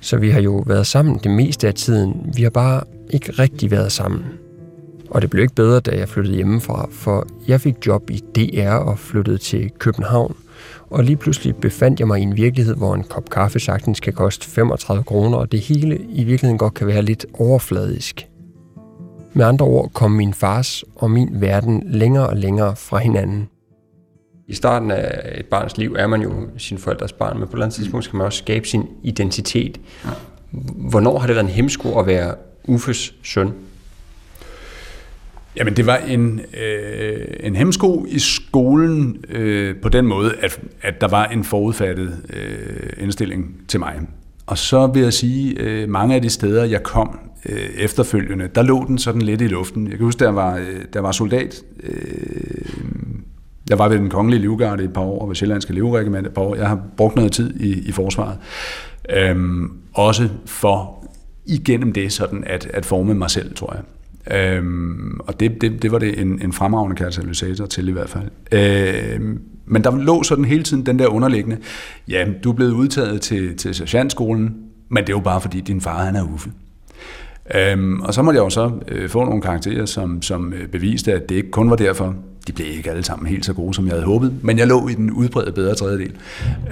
Så 0.00 0.16
vi 0.16 0.30
har 0.30 0.40
jo 0.40 0.62
været 0.66 0.86
sammen 0.86 1.20
det 1.22 1.30
meste 1.30 1.68
af 1.68 1.74
tiden. 1.74 2.30
Vi 2.34 2.42
har 2.42 2.50
bare 2.50 2.82
ikke 3.10 3.32
rigtig 3.32 3.70
været 3.70 3.92
sammen. 3.92 4.24
Og 5.10 5.22
det 5.22 5.30
blev 5.30 5.42
ikke 5.42 5.54
bedre, 5.54 5.80
da 5.80 5.96
jeg 5.96 6.08
flyttede 6.08 6.36
hjemmefra, 6.36 6.88
for 6.90 7.26
jeg 7.48 7.60
fik 7.60 7.74
job 7.86 8.10
i 8.10 8.22
DR 8.36 8.74
og 8.74 8.98
flyttede 8.98 9.38
til 9.38 9.70
København. 9.78 10.36
Og 10.90 11.04
lige 11.04 11.16
pludselig 11.16 11.56
befandt 11.56 12.00
jeg 12.00 12.08
mig 12.08 12.20
i 12.20 12.22
en 12.22 12.36
virkelighed, 12.36 12.74
hvor 12.74 12.94
en 12.94 13.04
kop 13.04 13.30
kaffe 13.30 13.60
sagtens 13.60 14.00
kan 14.00 14.12
koste 14.12 14.50
35 14.50 15.04
kroner, 15.04 15.38
og 15.38 15.52
det 15.52 15.60
hele 15.60 15.98
i 16.10 16.24
virkeligheden 16.24 16.58
godt 16.58 16.74
kan 16.74 16.86
være 16.86 17.02
lidt 17.02 17.26
overfladisk. 17.34 18.28
Med 19.36 19.44
andre 19.44 19.66
ord 19.66 19.90
kom 19.92 20.10
min 20.10 20.34
fars 20.34 20.84
og 20.96 21.10
min 21.10 21.28
verden 21.32 21.82
længere 21.86 22.26
og 22.26 22.36
længere 22.36 22.76
fra 22.76 22.98
hinanden. 22.98 23.48
I 24.48 24.54
starten 24.54 24.90
af 24.90 25.38
et 25.38 25.46
barns 25.46 25.78
liv 25.78 25.94
er 25.98 26.06
man 26.06 26.22
jo 26.22 26.32
sin 26.58 26.78
forældres 26.78 27.12
barn, 27.12 27.38
men 27.38 27.46
på 27.46 27.50
et 27.50 27.52
eller 27.52 27.64
andet 27.64 27.74
tidspunkt 27.76 28.04
skal 28.04 28.16
man 28.16 28.26
også 28.26 28.38
skabe 28.38 28.68
sin 28.68 28.86
identitet. 29.02 29.80
Hvornår 30.90 31.18
har 31.18 31.26
det 31.26 31.36
været 31.36 31.46
en 31.46 31.52
hemsko 31.52 31.98
at 31.98 32.06
være 32.06 32.34
Uffes 32.64 33.14
søn? 33.22 33.52
Jamen, 35.56 35.76
det 35.76 35.86
var 35.86 35.96
en, 35.96 36.40
øh, 36.60 37.26
en 37.40 37.56
hemsko 37.56 38.06
i 38.08 38.18
skolen 38.18 39.24
øh, 39.28 39.76
på 39.82 39.88
den 39.88 40.06
måde, 40.06 40.34
at, 40.42 40.60
at 40.82 41.00
der 41.00 41.08
var 41.08 41.26
en 41.26 41.44
forudfattet 41.44 42.22
øh, 42.30 42.92
indstilling 42.98 43.60
til 43.68 43.80
mig. 43.80 44.00
Og 44.46 44.58
så 44.58 44.86
vil 44.86 45.02
jeg 45.02 45.12
sige, 45.12 45.60
øh, 45.60 45.88
mange 45.88 46.14
af 46.14 46.22
de 46.22 46.30
steder, 46.30 46.64
jeg 46.64 46.82
kom 46.82 47.18
øh, 47.48 47.68
efterfølgende, 47.78 48.48
der 48.54 48.62
lå 48.62 48.84
den 48.88 48.98
sådan 48.98 49.22
lidt 49.22 49.40
i 49.40 49.46
luften. 49.46 49.86
Jeg 49.86 49.96
kan 49.96 50.04
huske, 50.04 50.24
der 50.24 50.30
var, 50.30 50.56
øh, 50.56 50.84
der 50.92 51.00
var 51.00 51.12
soldat. 51.12 51.62
Øh, 51.82 52.64
jeg 53.70 53.78
var 53.78 53.88
ved 53.88 53.98
den 53.98 54.10
kongelige 54.10 54.40
livgarde 54.40 54.84
et 54.84 54.92
par 54.92 55.00
år, 55.00 55.22
og 55.22 55.28
ved 55.28 55.36
Sjællandske 55.36 55.72
Livregiment 55.72 56.26
et 56.26 56.34
par 56.34 56.42
år. 56.42 56.54
Jeg 56.54 56.68
har 56.68 56.80
brugt 56.96 57.16
noget 57.16 57.32
tid 57.32 57.60
i, 57.60 57.88
i 57.88 57.92
forsvaret. 57.92 58.38
Øhm, 59.10 59.72
også 59.94 60.28
for 60.46 61.04
igennem 61.46 61.92
det 61.92 62.12
sådan 62.12 62.44
at, 62.46 62.66
at 62.74 62.86
forme 62.86 63.14
mig 63.14 63.30
selv, 63.30 63.54
tror 63.54 63.74
jeg. 63.74 63.82
Øhm, 64.30 65.20
og 65.20 65.40
det, 65.40 65.60
det, 65.60 65.82
det 65.82 65.92
var 65.92 65.98
det 65.98 66.20
en, 66.20 66.40
en 66.42 66.52
fremragende 66.52 66.96
katalysator 66.96 67.66
til 67.66 67.88
i 67.88 67.92
hvert 67.92 68.08
fald. 68.08 68.30
Øhm, 68.52 69.40
men 69.66 69.84
der 69.84 69.98
lå 69.98 70.22
sådan 70.22 70.44
hele 70.44 70.62
tiden 70.62 70.86
den 70.86 70.98
der 70.98 71.06
underliggende, 71.06 71.56
ja, 72.08 72.24
du 72.44 72.50
er 72.50 72.54
blevet 72.54 72.72
udtaget 72.72 73.20
til, 73.20 73.56
til 73.56 73.74
sergeantskolen, 73.74 74.56
men 74.88 75.04
det 75.04 75.08
er 75.08 75.16
jo 75.16 75.20
bare 75.20 75.40
fordi 75.40 75.60
din 75.60 75.80
far 75.80 76.04
han 76.04 76.16
er 76.16 76.22
uffe. 76.34 76.50
Øhm, 77.54 78.00
og 78.00 78.14
så 78.14 78.22
måtte 78.22 78.38
jeg 78.38 78.44
jo 78.44 78.50
så 78.50 78.70
øh, 78.88 79.08
få 79.08 79.24
nogle 79.24 79.42
karakterer, 79.42 79.86
som, 79.86 80.22
som 80.22 80.52
øh, 80.52 80.68
beviste, 80.68 81.12
at 81.12 81.28
det 81.28 81.34
ikke 81.34 81.50
kun 81.50 81.70
var 81.70 81.76
derfor. 81.76 82.14
De 82.46 82.52
blev 82.52 82.66
ikke 82.76 82.90
alle 82.90 83.04
sammen 83.04 83.26
helt 83.26 83.44
så 83.44 83.52
gode, 83.52 83.74
som 83.74 83.86
jeg 83.86 83.92
havde 83.92 84.04
håbet, 84.04 84.34
men 84.42 84.58
jeg 84.58 84.66
lå 84.66 84.88
i 84.88 84.94
den 84.94 85.10
udbredte 85.10 85.52
bedre 85.52 85.74
tredjedel. 85.74 86.12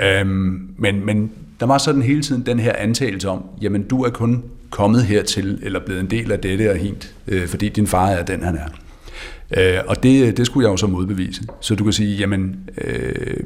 Øhm, 0.03 0.69
men, 0.77 1.07
men 1.07 1.31
der 1.61 1.67
var 1.67 1.79
sådan 1.79 2.03
hele 2.03 2.23
tiden 2.23 2.47
den 2.47 2.61
her 2.61 2.73
antagelse 2.79 3.29
om, 3.29 3.45
jamen 3.63 3.83
du 3.83 4.03
er 4.03 4.11
kun 4.11 4.43
kommet 4.71 5.05
hertil, 5.05 5.59
eller 5.63 5.81
blevet 5.87 6.01
en 6.01 6.11
del 6.11 6.33
af 6.33 6.39
dette 6.39 6.71
og 6.71 6.77
hint, 6.77 7.15
øh, 7.29 7.49
fordi 7.49 7.69
din 7.69 7.87
far 7.87 8.09
er 8.09 8.25
den, 8.25 8.43
han 8.43 8.57
er. 8.57 8.82
Øh, 9.57 9.79
og 9.87 10.03
det, 10.03 10.37
det 10.37 10.47
skulle 10.47 10.67
jeg 10.67 10.73
jo 10.73 10.77
så 10.77 10.87
modbevise. 10.87 11.43
Så 11.61 11.75
du 11.75 11.85
kan 11.85 11.93
sige, 11.93 12.17
jamen, 12.17 12.57
øh, 12.79 13.37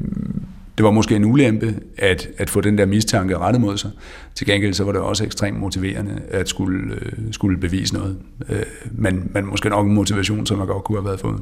det 0.78 0.84
var 0.84 0.90
måske 0.90 1.16
en 1.16 1.24
ulempe 1.24 1.74
at, 1.98 2.28
at 2.38 2.50
få 2.50 2.60
den 2.60 2.78
der 2.78 2.86
mistanke 2.86 3.38
rettet 3.38 3.60
mod 3.60 3.76
sig. 3.76 3.90
Til 4.34 4.46
gengæld 4.46 4.74
så 4.74 4.84
var 4.84 4.92
det 4.92 5.00
også 5.00 5.24
ekstremt 5.24 5.58
motiverende 5.58 6.20
at 6.30 6.48
skulle, 6.48 6.94
øh, 6.94 7.12
skulle 7.30 7.58
bevise 7.58 7.94
noget. 7.94 8.16
Øh, 8.48 8.62
men, 8.92 9.30
men 9.34 9.46
måske 9.46 9.68
nok 9.68 9.86
en 9.86 9.94
motivation, 9.94 10.46
som 10.46 10.58
jeg 10.58 10.66
godt 10.66 10.84
kunne 10.84 10.98
have 10.98 11.04
været 11.04 11.20
fået. 11.20 11.40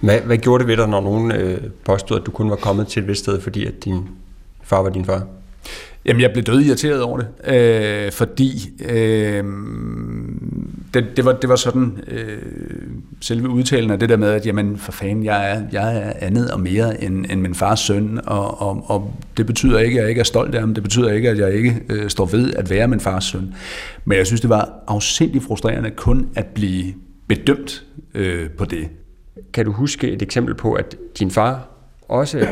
Hvad, 0.00 0.20
hvad 0.20 0.36
gjorde 0.38 0.60
det 0.60 0.68
ved 0.68 0.76
dig, 0.76 0.88
når 0.88 1.00
nogen 1.00 1.32
øh, 1.32 1.60
påstod, 1.84 2.20
at 2.20 2.26
du 2.26 2.30
kun 2.30 2.50
var 2.50 2.56
kommet 2.56 2.86
til 2.86 3.02
et 3.02 3.08
vist 3.08 3.20
sted, 3.20 3.40
fordi 3.40 3.66
at 3.66 3.84
din 3.84 4.08
far 4.62 4.82
var 4.82 4.90
din 4.90 5.04
far? 5.04 5.26
Jamen, 6.04 6.22
jeg 6.22 6.30
blev 6.32 6.44
død 6.44 6.60
irriteret 6.60 7.02
over 7.02 7.18
det, 7.18 7.54
øh, 7.54 8.12
fordi 8.12 8.70
øh, 8.88 9.44
det, 10.94 11.16
det, 11.16 11.24
var, 11.24 11.32
det 11.32 11.48
var 11.48 11.56
sådan 11.56 12.04
øh, 12.06 12.38
selve 13.20 13.48
udtalen 13.48 13.90
af 13.90 13.98
det 13.98 14.08
der 14.08 14.16
med, 14.16 14.28
at 14.28 14.46
jamen, 14.46 14.76
for 14.76 14.92
fanden, 14.92 15.24
jeg 15.24 15.50
er, 15.50 15.62
jeg 15.72 15.96
er 15.96 16.12
andet 16.20 16.50
og 16.50 16.60
mere 16.60 17.04
end, 17.04 17.26
end 17.30 17.40
min 17.40 17.54
fars 17.54 17.80
søn, 17.80 18.20
og, 18.26 18.60
og, 18.60 18.84
og 18.90 19.14
det 19.36 19.46
betyder 19.46 19.78
ikke, 19.78 19.98
at 19.98 20.02
jeg 20.02 20.08
ikke 20.08 20.18
er 20.18 20.24
stolt 20.24 20.54
af 20.54 20.60
ham, 20.60 20.74
det 20.74 20.82
betyder 20.82 21.12
ikke, 21.12 21.30
at 21.30 21.38
jeg 21.38 21.54
ikke 21.54 21.80
øh, 21.88 22.10
står 22.10 22.26
ved 22.26 22.54
at 22.54 22.70
være 22.70 22.88
min 22.88 23.00
fars 23.00 23.24
søn. 23.24 23.54
Men 24.04 24.18
jeg 24.18 24.26
synes, 24.26 24.40
det 24.40 24.50
var 24.50 24.84
afsindig 24.86 25.42
frustrerende 25.42 25.90
kun 25.90 26.28
at 26.34 26.46
blive 26.46 26.94
bedømt 27.28 27.84
øh, 28.14 28.50
på 28.50 28.64
det. 28.64 28.88
Kan 29.52 29.64
du 29.64 29.72
huske 29.72 30.10
et 30.10 30.22
eksempel 30.22 30.54
på, 30.54 30.72
at 30.72 30.96
din 31.18 31.30
far 31.30 31.68
også 32.08 32.48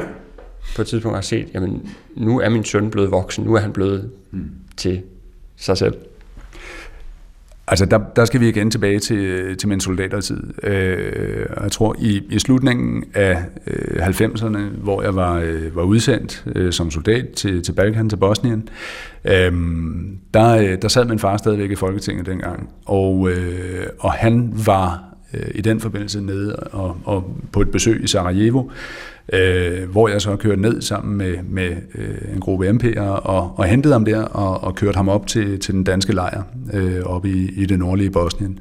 på 0.76 0.83
et 0.83 0.88
tidspunkt 0.88 1.16
har 1.16 1.23
set, 1.23 1.49
jamen 1.55 1.88
nu 2.16 2.40
er 2.40 2.49
min 2.49 2.64
søn 2.64 2.90
blevet 2.90 3.11
voksen, 3.11 3.45
nu 3.45 3.55
er 3.55 3.61
han 3.61 3.73
blevet 3.73 4.11
mm. 4.31 4.50
til 4.76 5.02
sig 5.57 5.78
selv? 5.78 5.95
Altså, 7.69 7.87
der, 7.87 7.99
der 8.17 8.25
skal 8.25 8.41
vi 8.41 8.49
igen 8.49 8.71
tilbage 8.71 8.99
til, 8.99 9.57
til 9.57 9.69
min 9.69 9.81
soldatertid. 9.81 10.43
Øh, 10.63 11.47
jeg 11.63 11.73
tror, 11.73 11.97
i, 11.99 12.23
i 12.31 12.39
slutningen 12.39 13.05
af 13.15 13.45
øh, 13.67 14.07
90'erne, 14.07 14.59
hvor 14.59 15.03
jeg 15.03 15.15
var, 15.15 15.35
øh, 15.35 15.77
var 15.77 15.83
udsendt 15.83 16.45
øh, 16.55 16.73
som 16.73 16.91
soldat 16.91 17.29
til, 17.31 17.63
til 17.63 17.73
Balkan, 17.73 18.09
til 18.09 18.17
Bosnien, 18.17 18.69
øh, 19.25 19.53
der, 20.35 20.57
øh, 20.57 20.83
der 20.83 20.89
sad 20.89 21.05
min 21.05 21.19
far 21.19 21.37
stadigvæk 21.37 21.71
i 21.71 21.75
Folketinget 21.75 22.27
dengang, 22.27 22.71
og, 22.85 23.31
øh, 23.31 23.87
og 23.99 24.13
han 24.13 24.53
var 24.67 25.05
øh, 25.35 25.51
i 25.55 25.61
den 25.61 25.81
forbindelse 25.81 26.21
nede 26.21 26.57
og, 26.57 26.97
og 27.05 27.37
på 27.53 27.61
et 27.61 27.71
besøg 27.71 28.05
i 28.05 28.07
Sarajevo, 28.07 28.63
øh, 29.33 29.90
hvor 29.90 30.09
jeg 30.09 30.23
så 30.23 30.37
kørte 30.37 30.62
ned 30.62 30.83
sammen 30.83 31.16
med, 31.16 31.37
med 31.49 31.76
øh, 31.95 32.35
en 32.35 32.40
gruppe 32.40 32.71
MP'er 32.71 33.00
og, 33.00 33.59
og 33.59 33.64
hentede 33.64 33.92
ham 33.92 34.04
der 34.04 34.23
og, 34.23 34.64
og 34.64 34.75
kørte 34.75 34.97
ham 34.97 35.09
op 35.09 35.26
til, 35.26 35.61
til 35.61 35.75
den 35.75 35.85
danske 35.85 36.12
lejr 36.12 36.42
øh, 36.73 37.02
oppe 37.02 37.28
i, 37.28 37.62
i 37.62 37.66
det 37.66 37.78
nordlige 37.78 38.11
Bosnien. 38.11 38.59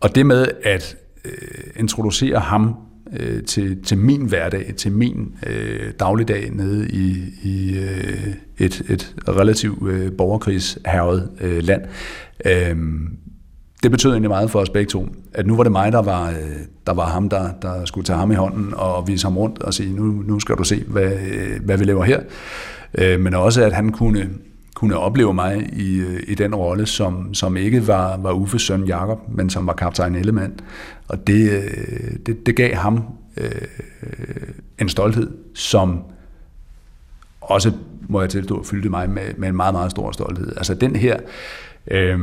Og 0.00 0.14
det 0.14 0.26
med 0.26 0.46
at 0.62 0.96
øh, 1.24 1.32
introducere 1.76 2.38
ham 2.38 2.74
øh, 3.20 3.42
til, 3.42 3.82
til 3.82 3.98
min 3.98 4.26
hverdag, 4.28 4.74
til 4.76 4.92
min 4.92 5.34
øh, 5.46 5.92
dagligdag 6.00 6.50
nede 6.52 6.88
i, 6.88 7.16
i 7.42 7.78
øh, 7.78 8.34
et, 8.58 8.82
et 8.88 9.14
relativt 9.28 9.88
øh, 9.88 10.12
borgerkrigshervet 10.12 11.30
øh, 11.40 11.62
land, 11.62 11.82
øh, 12.46 12.76
det 13.82 13.90
betød 13.90 14.10
egentlig 14.10 14.30
meget 14.30 14.50
for 14.50 14.60
os 14.60 14.70
begge 14.70 14.90
to, 14.90 15.08
at 15.34 15.46
nu 15.46 15.56
var 15.56 15.62
det 15.62 15.72
mig, 15.72 15.92
der 15.92 16.02
var, 16.02 16.28
øh, 16.28 16.36
der 16.86 16.94
var 16.94 17.06
ham, 17.06 17.28
der, 17.28 17.52
der 17.62 17.84
skulle 17.84 18.04
tage 18.04 18.18
ham 18.18 18.32
i 18.32 18.34
hånden 18.34 18.74
og 18.74 19.08
vise 19.08 19.26
ham 19.26 19.38
rundt 19.38 19.62
og 19.62 19.74
sige, 19.74 19.96
nu, 19.96 20.02
nu 20.02 20.40
skal 20.40 20.54
du 20.54 20.64
se, 20.64 20.84
hvad, 20.86 21.12
øh, 21.12 21.64
hvad 21.64 21.78
vi 21.78 21.84
laver 21.84 22.04
her. 22.04 22.20
Øh, 22.94 23.20
men 23.20 23.34
også, 23.34 23.64
at 23.64 23.72
han 23.72 23.92
kunne, 23.92 24.30
kunne 24.74 24.96
opleve 24.96 25.34
mig 25.34 25.68
i, 25.72 26.02
i 26.28 26.34
den 26.34 26.54
rolle, 26.54 26.86
som, 26.86 27.34
som 27.34 27.56
ikke 27.56 27.86
var, 27.86 28.16
var 28.16 28.32
Uffes 28.32 28.62
søn 28.62 28.84
Jakob, 28.84 29.18
men 29.28 29.50
som 29.50 29.66
var 29.66 29.72
kaptajn 29.72 30.14
Ellemann. 30.14 30.60
Og 31.08 31.26
det, 31.26 31.62
det, 32.26 32.46
det 32.46 32.56
gav 32.56 32.74
ham 32.74 33.04
øh, 33.36 33.50
en 34.78 34.88
stolthed, 34.88 35.30
som 35.54 36.02
også, 37.40 37.72
må 38.08 38.20
jeg 38.20 38.30
tilstå, 38.30 38.62
fyldte 38.62 38.88
mig 38.88 39.10
med, 39.10 39.34
med 39.36 39.48
en 39.48 39.56
meget, 39.56 39.74
meget 39.74 39.90
stor 39.90 40.12
stolthed. 40.12 40.52
Altså 40.56 40.74
den 40.74 40.96
her... 40.96 41.16
Øh, 41.90 42.18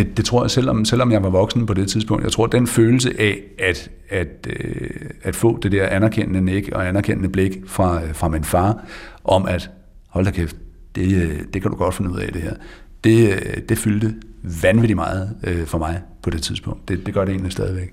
det, 0.00 0.16
det 0.16 0.24
tror 0.24 0.42
jeg, 0.44 0.50
selvom, 0.50 0.84
selvom 0.84 1.12
jeg 1.12 1.22
var 1.22 1.30
voksen 1.30 1.66
på 1.66 1.74
det 1.74 1.88
tidspunkt, 1.88 2.24
jeg 2.24 2.32
tror, 2.32 2.46
den 2.46 2.66
følelse 2.66 3.12
af 3.18 3.40
at, 3.58 3.90
at, 4.08 4.46
øh, 4.46 4.90
at 5.22 5.36
få 5.36 5.58
det 5.62 5.72
der 5.72 5.86
anerkendende 5.86 6.40
nik 6.40 6.68
og 6.72 6.88
anerkendende 6.88 7.28
blik 7.28 7.58
fra, 7.66 8.00
fra 8.12 8.28
min 8.28 8.44
far, 8.44 8.84
om 9.24 9.46
at, 9.46 9.70
hold 10.08 10.24
da 10.24 10.30
kæft, 10.30 10.56
det, 10.94 11.22
øh, 11.22 11.40
det 11.54 11.62
kan 11.62 11.70
du 11.70 11.76
godt 11.76 11.94
finde 11.94 12.10
ud 12.10 12.18
af 12.18 12.32
det 12.32 12.42
her, 12.42 12.54
det, 13.04 13.28
øh, 13.28 13.62
det 13.68 13.78
fyldte 13.78 14.14
vanvittigt 14.62 14.96
meget 14.96 15.36
øh, 15.44 15.66
for 15.66 15.78
mig 15.78 16.00
på 16.22 16.30
det 16.30 16.42
tidspunkt. 16.42 16.88
Det, 16.88 17.06
det 17.06 17.14
gør 17.14 17.24
det 17.24 17.32
egentlig 17.32 17.52
stadigvæk. 17.52 17.92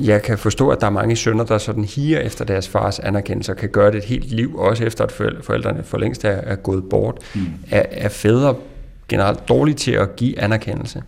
Jeg 0.00 0.22
kan 0.22 0.38
forstå, 0.38 0.68
at 0.68 0.80
der 0.80 0.86
er 0.86 0.90
mange 0.90 1.16
sønner, 1.16 1.44
der 1.44 1.58
sådan 1.58 1.84
higer 1.84 2.20
efter 2.20 2.44
deres 2.44 2.68
fars 2.68 2.98
anerkendelse 2.98 3.52
og 3.52 3.56
kan 3.56 3.68
gøre 3.68 3.90
det 3.90 3.98
et 3.98 4.04
helt 4.04 4.30
liv, 4.30 4.56
også 4.56 4.84
efter 4.84 5.04
at 5.04 5.12
forældrene 5.42 5.82
for 5.84 5.98
længst 5.98 6.24
er, 6.24 6.28
er 6.28 6.56
gået 6.56 6.84
bort. 6.84 7.18
Mm. 7.34 7.40
Er, 7.70 7.82
er 7.90 8.08
fædre 8.08 8.54
generelt 9.08 9.48
dårlige 9.48 9.74
til 9.74 9.92
at 9.92 10.16
give 10.16 10.40
anerkendelse? 10.40 11.02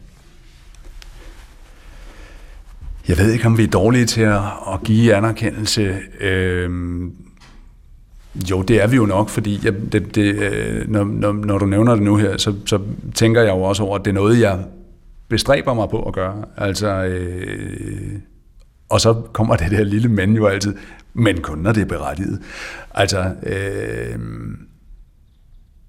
Jeg 3.09 3.19
ved 3.19 3.33
ikke, 3.33 3.47
om 3.47 3.59
vi 3.59 3.63
er 3.63 3.69
dårlige 3.69 4.07
til 4.07 4.21
at, 4.21 4.43
at 4.73 4.83
give 4.85 5.15
anerkendelse. 5.15 5.97
Øhm, 6.21 7.13
jo, 8.51 8.63
det 8.63 8.83
er 8.83 8.87
vi 8.87 8.97
jo 8.97 9.07
nok, 9.07 9.29
fordi 9.29 9.61
jeg, 9.65 9.93
det, 9.93 10.15
det, 10.15 10.35
øh, 10.35 10.89
når, 10.89 11.05
når, 11.05 11.33
når 11.33 11.59
du 11.59 11.67
nævner 11.67 11.95
det 11.95 12.03
nu 12.03 12.17
her, 12.17 12.37
så, 12.37 12.55
så 12.67 12.81
tænker 13.15 13.43
jeg 13.43 13.51
jo 13.51 13.63
også 13.63 13.83
over, 13.83 13.99
at 13.99 14.05
det 14.05 14.11
er 14.11 14.15
noget, 14.15 14.41
jeg 14.41 14.65
bestræber 15.29 15.75
mig 15.75 15.89
på 15.89 16.03
at 16.03 16.15
gøre. 16.15 16.45
Altså, 16.57 17.05
øh, 17.05 18.13
og 18.89 19.01
så 19.01 19.15
kommer 19.33 19.57
det 19.57 19.71
der 19.71 19.85
lille 19.85 20.09
mand 20.09 20.37
jo 20.37 20.47
altid, 20.47 20.75
men 21.15 21.41
kun 21.41 21.59
når 21.59 21.73
det 21.73 21.81
er 21.81 21.87
berettiget. 21.87 22.41
Altså, 22.95 23.35
øh, 23.43 24.19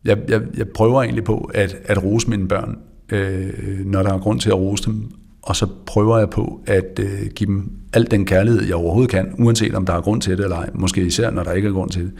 jeg, 0.06 0.18
jeg, 0.28 0.42
jeg 0.58 0.68
prøver 0.68 1.02
egentlig 1.02 1.24
på 1.24 1.52
at, 1.54 1.78
at 1.86 2.04
rose 2.04 2.30
mine 2.30 2.48
børn, 2.48 2.78
øh, 3.12 3.86
når 3.86 4.04
der 4.04 4.14
er 4.14 4.20
grund 4.20 4.40
til 4.40 4.50
at 4.50 4.58
rose 4.58 4.84
dem, 4.86 5.12
og 5.42 5.56
så 5.56 5.68
prøver 5.86 6.18
jeg 6.18 6.30
på 6.30 6.62
at 6.66 7.00
øh, 7.00 7.28
give 7.36 7.48
dem 7.48 7.72
al 7.94 8.12
den 8.12 8.26
kærlighed, 8.26 8.64
jeg 8.64 8.76
overhovedet 8.76 9.12
kan, 9.12 9.36
uanset 9.40 9.76
om 9.76 9.86
der 9.86 9.94
er 9.94 10.02
grund 10.02 10.22
til 10.22 10.38
det 10.38 10.44
eller 10.44 10.58
ej. 10.58 10.70
Måske 10.74 11.02
især, 11.02 11.32
når 11.32 11.44
der 11.44 11.52
ikke 11.52 11.68
er 11.68 11.72
grund 11.72 11.90
til 11.90 12.02
det. 12.02 12.12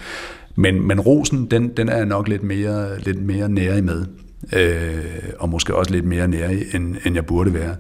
Men, 0.56 0.88
men 0.88 1.00
rosen, 1.00 1.46
den, 1.46 1.68
den 1.68 1.90
er 1.90 1.98
jeg 1.98 2.06
nok 2.06 2.28
lidt 2.28 2.44
mere, 2.44 3.00
lidt 3.00 3.22
mere 3.22 3.50
nære 3.50 3.82
med. 3.82 4.06
Øh, 4.54 5.04
og 5.40 5.50
måske 5.50 5.76
også 5.76 5.92
lidt 5.92 6.06
mere 6.06 6.28
nære 6.28 6.54
end, 6.54 6.96
end 7.06 7.16
jeg 7.16 7.26
burde 7.26 7.54
være. 7.54 7.76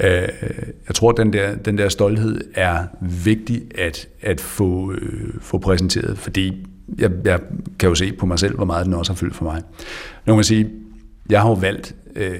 Øh, 0.00 0.28
jeg 0.88 0.94
tror, 0.94 1.10
at 1.10 1.16
den 1.16 1.32
der, 1.32 1.54
den 1.54 1.78
der 1.78 1.88
stolthed 1.88 2.40
er 2.54 2.84
vigtig 3.24 3.62
at, 3.78 4.08
at 4.22 4.40
få, 4.40 4.92
øh, 4.92 5.34
få 5.40 5.58
præsenteret, 5.58 6.18
fordi 6.18 6.66
jeg, 6.98 7.10
jeg 7.24 7.40
kan 7.78 7.88
jo 7.88 7.94
se 7.94 8.12
på 8.12 8.26
mig 8.26 8.38
selv, 8.38 8.56
hvor 8.56 8.64
meget 8.64 8.86
den 8.86 8.94
også 8.94 9.12
har 9.12 9.16
fyldt 9.16 9.36
for 9.36 9.44
mig. 9.44 9.62
Nu 10.26 10.32
kan 10.32 10.34
man 10.34 10.44
sige, 10.44 10.70
jeg 11.30 11.40
har 11.40 11.48
jo 11.48 11.54
valgt 11.54 11.94
øh, 12.16 12.38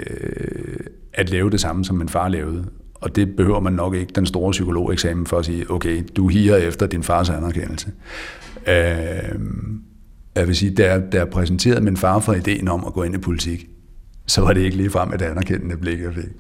at 1.12 1.30
lave 1.30 1.50
det 1.50 1.60
samme, 1.60 1.84
som 1.84 1.96
min 1.96 2.08
far 2.08 2.28
lavede. 2.28 2.64
Og 2.94 3.16
det 3.16 3.36
behøver 3.36 3.60
man 3.60 3.72
nok 3.72 3.94
ikke 3.94 4.12
den 4.14 4.26
store 4.26 4.50
psykologeksamen 4.50 5.26
for 5.26 5.38
at 5.38 5.44
sige, 5.44 5.70
okay, 5.70 6.02
du 6.16 6.28
higer 6.28 6.56
efter 6.56 6.86
din 6.86 7.02
fars 7.02 7.30
anerkendelse. 7.30 7.92
Øh, 8.66 9.40
jeg 10.34 10.46
vil 10.46 10.56
sige, 10.56 10.74
da 10.74 10.92
jeg, 10.92 11.12
da 11.12 11.18
jeg 11.18 11.28
præsenterede 11.28 11.80
min 11.80 11.96
far 11.96 12.18
for 12.18 12.32
ideen 12.32 12.68
om 12.68 12.84
at 12.86 12.92
gå 12.92 13.02
ind 13.02 13.14
i 13.14 13.18
politik, 13.18 13.68
så 14.26 14.40
var 14.40 14.52
det 14.52 14.60
ikke 14.60 14.76
lige 14.76 14.90
frem 14.90 15.12
et 15.12 15.22
anerkendende 15.22 15.76
blik, 15.76 16.00
jeg 16.00 16.14
fik. 16.14 16.30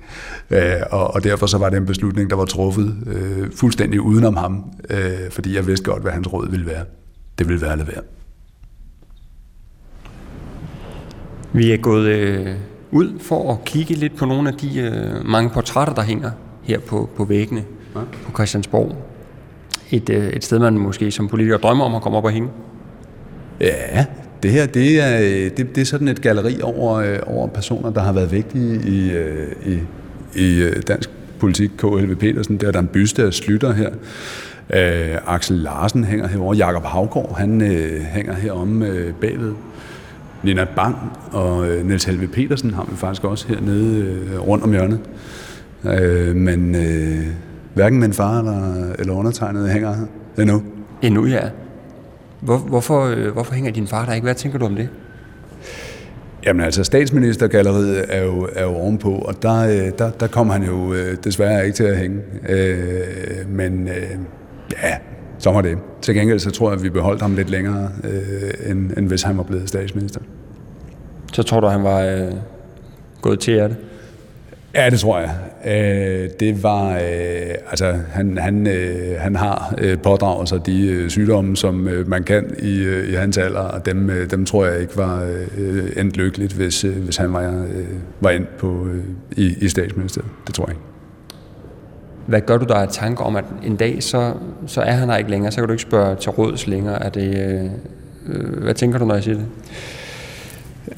Øh, 0.50 0.80
og, 0.90 1.14
og 1.14 1.24
derfor 1.24 1.46
så 1.46 1.58
var 1.58 1.70
det 1.70 1.76
en 1.76 1.86
beslutning, 1.86 2.30
der 2.30 2.36
var 2.36 2.44
truffet 2.44 2.96
øh, 3.06 3.52
fuldstændig 3.52 4.00
udenom 4.00 4.36
ham, 4.36 4.64
øh, 4.90 5.30
fordi 5.30 5.54
jeg 5.54 5.66
vidste 5.66 5.90
godt, 5.90 6.02
hvad 6.02 6.12
hans 6.12 6.32
råd 6.32 6.50
ville 6.50 6.66
være. 6.66 6.84
Det 7.38 7.48
ville 7.48 7.62
være 7.62 7.72
at 7.72 7.86
være. 7.86 8.02
Vi 11.52 11.72
er 11.72 11.76
gået 11.76 12.06
øh, 12.06 12.54
ud 12.90 13.18
for 13.20 13.52
at 13.52 13.64
kigge 13.64 13.94
lidt 13.94 14.16
på 14.16 14.26
nogle 14.26 14.48
af 14.48 14.54
de 14.54 14.80
øh, 14.80 15.26
mange 15.30 15.50
portrætter, 15.50 15.94
der 15.94 16.02
hænger 16.02 16.30
her 16.62 16.78
på, 16.78 17.10
på 17.16 17.24
væggene 17.24 17.64
ja. 17.94 18.00
på 18.24 18.32
Christiansborg. 18.32 18.96
Et, 19.90 20.10
øh, 20.10 20.28
et 20.28 20.44
sted, 20.44 20.58
man 20.58 20.78
måske 20.78 21.10
som 21.10 21.28
politiker 21.28 21.56
drømmer 21.56 21.84
om 21.84 21.94
at 21.94 22.02
komme 22.02 22.18
op 22.18 22.24
og 22.24 22.30
hænge. 22.30 22.48
Ja, 23.60 24.06
det 24.42 24.50
her 24.50 24.66
det 24.66 25.00
er, 25.00 25.18
det, 25.56 25.74
det 25.74 25.80
er 25.80 25.84
sådan 25.84 26.08
et 26.08 26.22
galeri 26.22 26.60
over, 26.62 26.94
øh, 26.94 27.18
over 27.26 27.48
personer, 27.48 27.90
der 27.90 28.00
har 28.00 28.12
været 28.12 28.32
vigtige 28.32 28.88
i, 28.88 29.10
øh, 29.10 29.52
i, 29.66 29.78
i 30.34 30.62
øh, 30.62 30.82
dansk 30.88 31.10
politik. 31.38 31.70
K.L.V. 31.78 32.14
Petersen, 32.14 32.56
der 32.56 32.68
er 32.68 32.72
der 32.72 32.78
en 32.78 32.88
byste 32.88 33.22
af 33.22 33.34
Slytter 33.34 33.72
her. 33.72 33.90
Øh, 34.70 35.16
Axel 35.26 35.56
Larsen 35.56 36.04
hænger 36.04 36.28
herovre. 36.28 36.56
Jakob 36.56 36.84
Havgård, 36.84 37.38
han 37.38 37.60
øh, 37.60 38.00
hænger 38.00 38.34
heromme 38.34 38.86
øh, 38.86 39.14
bagved. 39.14 39.54
Nina 40.42 40.64
Bang 40.76 40.96
og 41.32 41.68
øh, 41.68 41.86
Niels 41.86 42.04
Helve 42.04 42.26
Petersen 42.26 42.74
har 42.74 42.86
vi 42.90 42.96
faktisk 42.96 43.24
også 43.24 43.48
hernede 43.48 44.04
øh, 44.04 44.48
rundt 44.48 44.64
om 44.64 44.70
hjørnet. 44.70 45.00
Øh, 45.84 46.36
men 46.36 46.74
øh, 46.74 47.26
hverken 47.74 48.00
min 48.00 48.12
far 48.12 48.38
eller, 48.38 48.92
eller 48.98 49.12
undertegnet 49.12 49.70
hænger 49.70 49.94
her 49.94 50.42
endnu. 50.42 50.62
Endnu, 51.02 51.26
ja. 51.26 51.40
Hvor, 52.40 52.58
hvorfor, 52.58 53.04
øh, 53.04 53.32
hvorfor 53.32 53.54
hænger 53.54 53.70
din 53.70 53.86
far 53.86 54.04
der 54.04 54.12
ikke? 54.12 54.24
Hvad 54.24 54.34
tænker 54.34 54.58
du 54.58 54.66
om 54.66 54.74
det? 54.74 54.88
Jamen 56.46 56.64
altså, 56.64 56.84
statsministergalleriet 56.84 58.04
er 58.08 58.22
jo, 58.22 58.48
er 58.52 58.62
jo 58.62 58.74
ovenpå, 58.74 59.10
og 59.10 59.42
der, 59.42 59.58
øh, 59.58 59.92
der, 59.98 60.10
der 60.10 60.26
kom 60.26 60.50
han 60.50 60.62
jo 60.62 60.94
øh, 60.94 61.16
desværre 61.24 61.64
ikke 61.64 61.76
til 61.76 61.84
at 61.84 61.96
hænge. 61.98 62.20
Øh, 62.48 63.48
men 63.48 63.88
øh, 63.88 64.16
ja, 64.72 64.96
så 65.38 65.50
var 65.50 65.60
det. 65.62 65.78
Til 66.02 66.14
gengæld 66.14 66.38
så 66.38 66.50
tror 66.50 66.68
jeg, 66.70 66.78
at 66.78 66.82
vi 66.82 66.90
beholdt 66.90 67.22
ham 67.22 67.34
lidt 67.34 67.50
længere, 67.50 67.90
øh, 68.04 68.70
end, 68.70 68.90
end 68.96 69.08
hvis 69.08 69.22
han 69.22 69.36
var 69.36 69.42
blevet 69.42 69.68
statsminister. 69.68 70.20
Så 71.32 71.42
tror 71.42 71.60
du, 71.60 71.66
han 71.66 71.84
var 71.84 72.00
øh, 72.00 72.32
gået 73.22 73.40
til 73.40 73.54
det? 73.54 73.76
Ja, 74.74 74.90
det 74.90 75.00
tror 75.00 75.18
jeg. 75.18 75.30
Øh, 75.66 76.30
det 76.40 76.62
var, 76.62 76.92
øh, 76.92 77.54
altså 77.70 77.94
han, 78.08 78.38
han, 78.38 78.66
øh, 78.66 79.20
han 79.20 79.36
har 79.36 79.74
øh, 79.78 79.98
pådraget 79.98 80.48
sig 80.48 80.66
de 80.66 80.88
øh, 80.88 81.10
sygdomme, 81.10 81.56
som 81.56 81.88
øh, 81.88 82.08
man 82.08 82.22
kan 82.22 82.54
i, 82.58 82.78
øh, 82.78 83.08
i 83.08 83.14
hans 83.14 83.38
alder, 83.38 83.60
og 83.60 83.86
dem, 83.86 84.10
øh, 84.10 84.30
dem 84.30 84.44
tror 84.44 84.66
jeg 84.66 84.80
ikke 84.80 84.96
var 84.96 85.24
øh, 85.58 85.90
endt 85.96 86.16
lykkeligt, 86.16 86.52
hvis, 86.52 86.84
øh, 86.84 86.96
hvis 86.96 87.16
han 87.16 87.32
var, 87.32 87.42
øh, 87.42 87.84
var 88.20 88.30
ind 88.30 88.46
på, 88.58 88.86
øh, 88.92 89.04
i, 89.36 89.54
i 89.60 89.68
statsministeriet. 89.68 90.30
Det 90.46 90.54
tror 90.54 90.64
jeg 90.64 90.70
ikke. 90.70 90.95
Hvad 92.26 92.40
gør 92.40 92.58
du 92.58 92.64
dig 92.64 92.76
af 92.76 92.88
tanker 92.88 93.24
om, 93.24 93.36
at 93.36 93.44
en 93.64 93.76
dag, 93.76 94.02
så, 94.02 94.32
så 94.66 94.80
er 94.80 94.92
han 94.92 95.08
her 95.08 95.16
ikke 95.16 95.30
længere, 95.30 95.52
så 95.52 95.60
kan 95.60 95.66
du 95.66 95.72
ikke 95.72 95.82
spørge 95.82 96.16
til 96.16 96.30
råds 96.30 96.66
længere? 96.66 97.02
Er 97.02 97.08
det, 97.08 97.38
øh, 97.38 97.64
øh 98.26 98.62
hvad 98.62 98.74
tænker 98.74 98.98
du, 98.98 99.04
når 99.04 99.14
jeg 99.14 99.24
siger 99.24 99.36
det? 99.36 99.46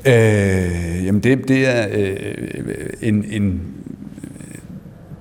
Øh, 0.06 1.06
jamen 1.06 1.20
det, 1.20 1.48
det 1.48 1.68
er 1.68 1.86
øh, 1.92 2.16
en, 3.02 3.24
en 3.30 3.62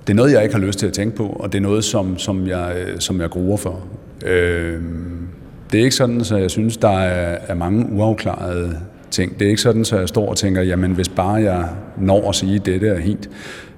det 0.08 0.14
er 0.14 0.18
noget, 0.18 0.32
jeg 0.32 0.44
ikke 0.44 0.56
har 0.56 0.62
lyst 0.62 0.80
til 0.80 0.88
at 0.88 0.94
tænke 0.94 1.16
på, 1.16 1.28
og 1.28 1.52
det 1.52 1.58
er 1.58 1.62
noget, 1.62 1.84
som, 1.84 2.18
som, 2.18 2.48
jeg, 2.48 2.76
øh, 2.78 3.00
som 3.00 3.22
jeg 3.22 3.30
gruer 3.30 3.58
for. 3.58 3.80
Øh, 4.26 4.82
det 5.72 5.80
er 5.80 5.84
ikke 5.84 5.96
sådan, 5.96 6.24
så 6.24 6.38
jeg 6.38 6.52
synes, 6.52 6.78
der 6.78 7.00
er, 7.00 7.38
er 7.48 7.54
mange 7.54 7.92
uafklarede 7.92 8.80
ting. 9.12 9.40
Det 9.40 9.46
er 9.46 9.50
ikke 9.50 9.62
sådan, 9.62 9.86
så 9.86 9.98
jeg 9.98 10.08
står 10.08 10.30
og 10.30 10.38
tænker, 10.38 10.62
jamen 10.62 10.92
hvis 10.92 11.10
bare 11.10 11.34
jeg 11.34 11.70
når 11.98 12.30
at 12.30 12.36
sige, 12.36 12.60
dette 12.60 12.88
er 12.88 13.00
helt 13.00 13.30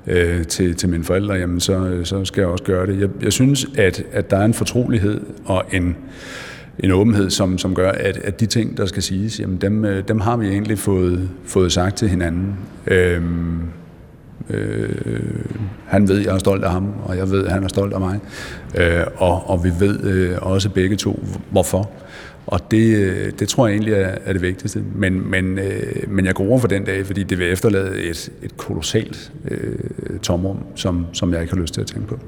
øh, 0.09 0.45
til, 0.45 0.75
til 0.75 0.89
mine 0.89 1.03
forældre, 1.03 1.33
jamen 1.33 1.59
så, 1.59 1.73
øh, 1.73 2.05
så 2.05 2.25
skal 2.25 2.41
jeg 2.41 2.49
også 2.49 2.63
gøre 2.63 2.87
det. 2.87 2.99
Jeg, 2.99 3.09
jeg 3.21 3.33
synes, 3.33 3.67
at, 3.77 4.03
at 4.11 4.31
der 4.31 4.37
er 4.37 4.45
en 4.45 4.53
fortrolighed 4.53 5.21
og 5.45 5.63
en, 5.71 5.97
en 6.79 6.91
åbenhed, 6.91 7.29
som, 7.29 7.57
som 7.57 7.75
gør, 7.75 7.91
at, 7.91 8.17
at 8.17 8.39
de 8.39 8.45
ting, 8.45 8.77
der 8.77 8.85
skal 8.85 9.03
siges, 9.03 9.39
jamen 9.39 9.57
dem, 9.57 9.85
øh, 9.85 10.07
dem 10.07 10.19
har 10.19 10.37
vi 10.37 10.47
egentlig 10.47 10.77
fået, 10.77 11.29
fået 11.45 11.71
sagt 11.71 11.97
til 11.97 12.09
hinanden. 12.09 12.55
Øhm, 12.87 13.61
Øh, 14.49 14.89
han 15.85 16.07
ved, 16.07 16.17
jeg 16.19 16.33
er 16.35 16.37
stolt 16.37 16.63
af 16.63 16.71
ham, 16.71 16.93
og 17.03 17.17
jeg 17.17 17.31
ved, 17.31 17.45
at 17.45 17.51
han 17.51 17.63
er 17.63 17.67
stolt 17.67 17.93
af 17.93 17.99
mig. 17.99 18.19
Øh, 18.75 19.05
og, 19.17 19.49
og 19.49 19.63
vi 19.63 19.69
ved 19.79 20.03
øh, 20.03 20.37
også 20.41 20.69
begge 20.69 20.95
to, 20.95 21.23
hvorfor. 21.49 21.91
Og 22.49 22.71
det, 22.71 22.95
øh, 22.95 23.31
det 23.39 23.49
tror 23.49 23.67
jeg 23.67 23.73
egentlig 23.73 23.93
er, 23.93 24.15
er 24.25 24.33
det 24.33 24.41
vigtigste. 24.41 24.83
Men, 24.95 25.29
men, 25.31 25.59
øh, 25.59 25.93
men 26.07 26.25
jeg 26.25 26.35
går 26.35 26.43
over 26.43 26.59
for 26.59 26.67
den 26.67 26.83
dag, 26.83 27.05
fordi 27.05 27.23
det 27.23 27.39
vil 27.39 27.51
efterlade 27.51 28.03
et, 28.03 28.31
et 28.43 28.57
kolossalt 28.57 29.31
øh, 29.51 30.19
tomrum, 30.19 30.57
som, 30.75 31.05
som 31.13 31.33
jeg 31.33 31.41
ikke 31.41 31.53
har 31.53 31.61
lyst 31.61 31.73
til 31.73 31.81
at 31.81 31.87
tænke 31.87 32.07
på. 32.07 32.19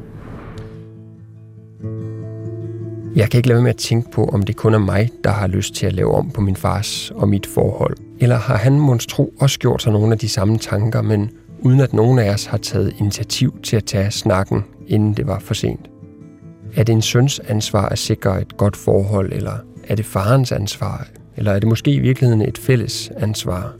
Jeg 3.15 3.29
kan 3.29 3.37
ikke 3.37 3.47
lade 3.47 3.55
være 3.55 3.63
med 3.63 3.69
at 3.69 3.77
tænke 3.77 4.11
på, 4.11 4.25
om 4.25 4.43
det 4.43 4.55
kun 4.55 4.73
er 4.73 4.79
mig, 4.79 5.09
der 5.23 5.29
har 5.29 5.47
lyst 5.47 5.75
til 5.75 5.85
at 5.85 5.93
lave 5.93 6.15
om 6.15 6.31
på 6.31 6.41
min 6.41 6.55
fars 6.55 7.11
og 7.15 7.29
mit 7.29 7.45
forhold. 7.45 7.97
Eller 8.19 8.35
har 8.35 8.57
han 8.57 8.79
monstro 8.79 9.33
også 9.39 9.59
gjort 9.59 9.81
sig 9.81 9.91
nogle 9.91 10.11
af 10.11 10.19
de 10.19 10.29
samme 10.29 10.57
tanker, 10.57 11.01
men 11.01 11.29
uden 11.59 11.79
at 11.79 11.93
nogen 11.93 12.19
af 12.19 12.33
os 12.33 12.45
har 12.45 12.57
taget 12.57 12.93
initiativ 12.99 13.61
til 13.63 13.75
at 13.75 13.85
tage 13.85 14.11
snakken, 14.11 14.63
inden 14.87 15.13
det 15.13 15.27
var 15.27 15.39
for 15.39 15.53
sent. 15.53 15.89
Er 16.75 16.83
det 16.83 16.93
en 16.93 17.01
søns 17.01 17.39
ansvar 17.39 17.89
at 17.89 17.99
sikre 17.99 18.41
et 18.41 18.57
godt 18.57 18.77
forhold, 18.77 19.33
eller 19.33 19.57
er 19.91 19.95
det 19.95 20.05
farens 20.05 20.51
ansvar, 20.51 21.07
eller 21.37 21.51
er 21.51 21.59
det 21.59 21.69
måske 21.69 21.91
i 21.91 21.99
virkeligheden 21.99 22.41
et 22.41 22.57
fælles 22.57 23.11
ansvar? 23.17 23.73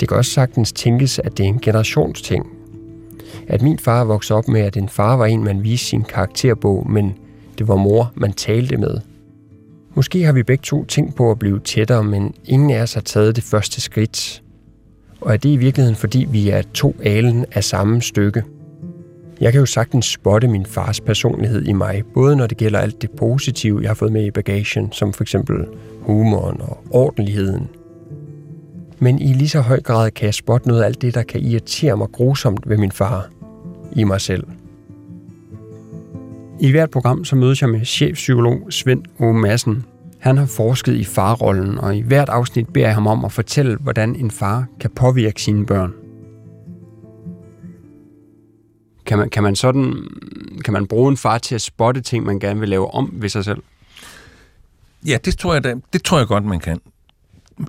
Det 0.00 0.08
kan 0.08 0.16
også 0.16 0.30
sagtens 0.30 0.72
tænkes, 0.72 1.18
at 1.18 1.38
det 1.38 1.44
er 1.44 1.48
en 1.48 1.60
generationsting. 1.60 2.46
At 3.48 3.62
min 3.62 3.78
far 3.78 4.04
voksede 4.04 4.36
op 4.36 4.48
med, 4.48 4.60
at 4.60 4.76
en 4.76 4.88
far 4.88 5.16
var 5.16 5.26
en, 5.26 5.44
man 5.44 5.62
viste 5.62 5.86
sin 5.86 6.02
karakterbog, 6.02 6.90
men 6.90 7.14
det 7.58 7.68
var 7.68 7.76
mor, 7.76 8.12
man 8.14 8.32
talte 8.32 8.76
med. 8.76 9.00
Måske 9.94 10.24
har 10.24 10.32
vi 10.32 10.42
begge 10.42 10.62
to 10.62 10.84
tænkt 10.84 11.14
på 11.14 11.30
at 11.30 11.38
blive 11.38 11.58
tættere, 11.58 12.04
men 12.04 12.34
ingen 12.44 12.70
af 12.70 12.82
os 12.82 12.94
har 12.94 13.00
taget 13.00 13.36
det 13.36 13.44
første 13.44 13.80
skridt. 13.80 14.42
Og 15.20 15.32
er 15.32 15.36
det 15.36 15.48
i 15.48 15.56
virkeligheden, 15.56 15.96
fordi 15.96 16.26
vi 16.30 16.48
er 16.48 16.62
to 16.74 16.96
alen 17.02 17.44
af 17.52 17.64
samme 17.64 18.02
stykke? 18.02 18.42
Jeg 19.42 19.52
kan 19.52 19.58
jo 19.58 19.66
sagtens 19.66 20.06
spotte 20.06 20.48
min 20.48 20.66
fars 20.66 21.00
personlighed 21.00 21.62
i 21.64 21.72
mig, 21.72 22.02
både 22.14 22.36
når 22.36 22.46
det 22.46 22.58
gælder 22.58 22.78
alt 22.78 23.02
det 23.02 23.10
positive, 23.10 23.80
jeg 23.82 23.90
har 23.90 23.94
fået 23.94 24.12
med 24.12 24.24
i 24.24 24.30
bagagen, 24.30 24.92
som 24.92 25.12
for 25.12 25.24
eksempel 25.24 25.66
humoren 26.00 26.60
og 26.60 26.84
ordentligheden. 26.90 27.68
Men 28.98 29.18
i 29.18 29.32
lige 29.32 29.48
så 29.48 29.60
høj 29.60 29.80
grad 29.80 30.10
kan 30.10 30.26
jeg 30.26 30.34
spotte 30.34 30.68
noget 30.68 30.82
af 30.82 30.86
alt 30.86 31.02
det, 31.02 31.14
der 31.14 31.22
kan 31.22 31.40
irritere 31.40 31.96
mig 31.96 32.08
grusomt 32.12 32.68
ved 32.68 32.76
min 32.76 32.92
far 32.92 33.28
i 33.92 34.04
mig 34.04 34.20
selv. 34.20 34.44
I 36.60 36.70
hvert 36.70 36.90
program 36.90 37.24
så 37.24 37.36
mødes 37.36 37.62
jeg 37.62 37.70
med 37.70 37.84
chefpsykolog 37.84 38.58
Svend 38.70 39.02
O. 39.18 39.32
Madsen, 39.32 39.84
han 40.18 40.38
har 40.38 40.46
forsket 40.46 40.94
i 40.94 41.04
farrollen, 41.04 41.78
og 41.78 41.96
i 41.96 42.00
hvert 42.00 42.28
afsnit 42.28 42.68
beder 42.68 42.86
jeg 42.86 42.94
ham 42.94 43.06
om 43.06 43.24
at 43.24 43.32
fortælle, 43.32 43.76
hvordan 43.76 44.16
en 44.16 44.30
far 44.30 44.66
kan 44.80 44.90
påvirke 44.90 45.42
sine 45.42 45.66
børn. 45.66 46.01
Kan 49.06 49.18
man, 49.18 49.30
kan 49.30 49.42
man 49.42 49.56
sådan 49.56 50.08
kan 50.64 50.72
man 50.72 50.86
bruge 50.86 51.10
en 51.10 51.16
far 51.16 51.38
til 51.38 51.54
at 51.54 51.62
spotte 51.62 52.00
ting, 52.00 52.24
man 52.24 52.38
gerne 52.38 52.60
vil 52.60 52.68
lave 52.68 52.94
om 52.94 53.10
ved 53.12 53.28
sig 53.28 53.44
selv? 53.44 53.62
Ja, 55.06 55.18
det 55.24 55.38
tror 55.38 55.54
jeg, 55.54 55.74
det 55.92 56.04
tror 56.04 56.18
jeg 56.18 56.26
godt, 56.26 56.44
man 56.44 56.60
kan. 56.60 56.80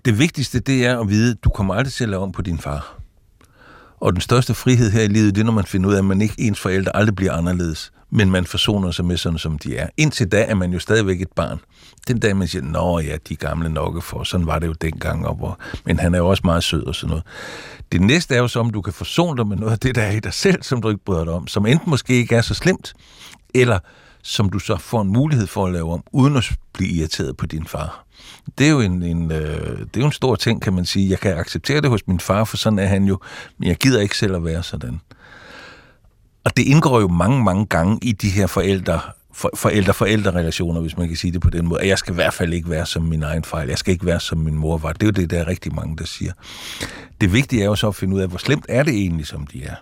Det 0.06 0.20
vigtigste, 0.20 0.60
det 0.60 0.86
er 0.86 1.00
at 1.00 1.10
vide, 1.10 1.32
at 1.32 1.44
du 1.44 1.50
kommer 1.50 1.74
aldrig 1.74 1.94
til 1.94 2.04
at 2.04 2.10
lave 2.10 2.24
om 2.24 2.32
på 2.32 2.42
din 2.42 2.60
far. 2.60 3.00
Og 4.00 4.14
den 4.14 4.22
største 4.22 4.54
frihed 4.54 4.92
her 4.92 5.02
i 5.02 5.08
livet, 5.08 5.36
det 5.36 5.42
er, 5.42 5.46
når 5.46 5.54
man 5.54 5.64
finder 5.64 5.90
ud 5.90 5.94
af, 5.94 5.98
at 5.98 6.06
man 6.06 6.22
ikke 6.22 6.36
ens 6.38 6.60
forældre 6.60 6.96
aldrig 6.96 7.16
bliver 7.16 7.34
anderledes, 7.34 7.92
men 8.16 8.32
man 8.32 8.46
forsoner 8.46 8.92
sig 8.92 9.06
med 9.06 9.18
sådan, 9.18 9.40
som 9.40 9.58
de 9.58 9.78
er. 9.78 9.88
Indtil 9.98 10.32
da 10.32 10.44
er 10.44 10.56
man 10.56 10.74
jo 10.74 10.80
stadigvæk 10.80 11.22
et 11.22 11.32
barn. 11.36 11.60
Den 12.08 12.20
dag, 12.20 12.38
man 12.38 12.48
siger, 12.48 12.64
nå 12.64 13.00
ja, 13.00 13.18
de 13.30 13.36
gamle 13.36 13.70
nok 13.70 14.04
for, 14.04 14.24
sådan 14.24 14.48
var 14.48 14.60
det 14.60 14.68
jo 14.68 14.74
dengang, 14.74 15.28
og 15.28 15.36
hvor, 15.36 15.60
men 15.86 16.00
han 16.00 16.14
er 16.14 16.18
jo 16.18 16.30
også 16.30 16.42
meget 16.46 16.64
sød 16.64 16.84
og 16.84 16.96
sådan 16.96 17.10
noget. 17.10 17.24
Det 17.92 18.02
næste 18.02 18.36
er 18.36 18.40
jo 18.40 18.48
så, 18.48 18.60
om 18.60 18.70
du 18.70 18.82
kan 18.82 18.94
forsone 18.94 19.38
dig 19.38 19.48
med 19.48 19.58
noget 19.58 19.72
af 19.72 19.80
det, 19.80 19.96
der 19.96 20.02
er 20.02 20.12
i 20.12 20.20
dig 20.20 20.34
selv, 20.34 20.64
som 20.64 20.82
du 20.82 20.90
ikke 20.90 21.04
bryder 21.06 21.24
dig 21.24 21.34
om, 21.34 21.48
som 21.48 21.66
enten 21.66 21.90
måske 21.90 22.14
ikke 22.14 22.36
er 22.36 22.42
så 22.42 22.54
slemt, 22.54 22.94
eller 23.54 23.80
som 24.24 24.50
du 24.50 24.60
så 24.60 24.78
får 24.78 25.02
en 25.02 25.14
mulighed 25.14 25.48
for 25.48 25.66
at 25.66 25.74
lave 25.74 25.94
om, 25.94 26.04
uden 26.12 26.38
at 26.38 26.52
blive 26.74 26.90
irriteret 26.90 27.38
på 27.38 27.46
din 27.46 27.66
far. 27.66 28.06
Det 28.58 28.68
er 28.68 28.72
jo 28.72 28.80
en, 28.80 29.04
en, 29.04 29.32
øh, 29.32 29.80
det 29.80 29.98
er 29.98 30.00
jo 30.00 30.06
en 30.06 30.12
stor 30.12 30.36
ting, 30.36 30.62
kan 30.62 30.74
man 30.74 30.86
sige. 30.86 31.10
Jeg 31.10 31.20
kan 31.20 31.38
acceptere 31.38 31.82
det 31.82 31.90
hos 31.90 32.08
min 32.08 32.20
far, 32.20 32.44
for 32.44 32.58
sådan 32.58 32.80
er 32.80 32.86
han 32.86 33.04
jo, 33.04 33.20
men 33.58 33.68
jeg 33.68 33.76
gider 33.76 34.02
ikke 34.02 34.18
selv 34.18 34.36
at 34.36 34.46
være 34.46 34.64
sådan. 34.64 35.02
Og 36.46 36.58
det 36.58 36.64
indgår 36.64 37.00
jo 37.00 37.08
mange, 37.08 37.44
mange 37.44 37.66
gange 37.66 38.00
i 38.02 38.12
de 38.12 38.30
her 38.30 38.48
forældre, 38.48 39.00
for, 39.34 39.50
forældre-forældre-relationer, 39.56 40.82
hvis 40.82 40.98
man 40.98 41.08
kan 41.08 41.18
sige 41.18 41.32
det 41.32 41.42
på 41.42 41.50
den 41.50 41.68
måde. 41.68 41.82
At 41.82 41.88
jeg 41.88 41.98
skal 41.98 42.14
i 42.14 42.16
hvert 42.16 42.34
fald 42.34 42.54
ikke 42.54 42.70
være 42.70 42.86
som 42.86 43.04
min 43.04 43.24
egen 43.24 43.44
fejl. 43.44 43.70
Jeg 43.70 43.78
skal 43.78 43.92
ikke 43.92 44.06
være 44.06 44.20
som 44.20 44.38
min 44.38 44.56
mor 44.56 44.78
var. 44.78 44.94
Det 44.94 45.04
er 45.04 45.08
jo 45.08 45.12
det, 45.12 45.30
der 45.30 45.40
er 45.40 45.48
rigtig 45.48 45.76
mange, 45.76 45.98
der 45.98 46.06
siger. 46.06 46.32
Det 47.22 47.34
vigtige 47.34 47.62
er 47.62 47.66
jo 47.66 47.76
så 47.76 47.88
at 47.88 47.96
finde 47.96 48.16
ud 48.16 48.22
af, 48.22 48.28
hvor 48.28 48.38
slemt 48.38 48.66
er 48.70 48.84
det 48.84 48.94
egentlig, 48.94 49.28
som 49.28 49.48
de 49.48 49.64
er. 49.64 49.76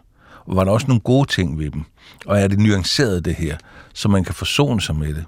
Og 0.45 0.55
var 0.55 0.63
der 0.63 0.71
også 0.71 0.87
nogle 0.87 1.01
gode 1.01 1.29
ting 1.29 1.59
ved 1.59 1.71
dem? 1.71 1.83
Og 2.25 2.39
er 2.39 2.47
det 2.47 2.59
nuanceret, 2.59 3.25
det 3.25 3.35
her, 3.35 3.57
så 3.93 4.09
man 4.09 4.23
kan 4.23 4.35
forsone 4.35 4.81
sig 4.81 4.95
med 4.95 5.13
det? 5.13 5.25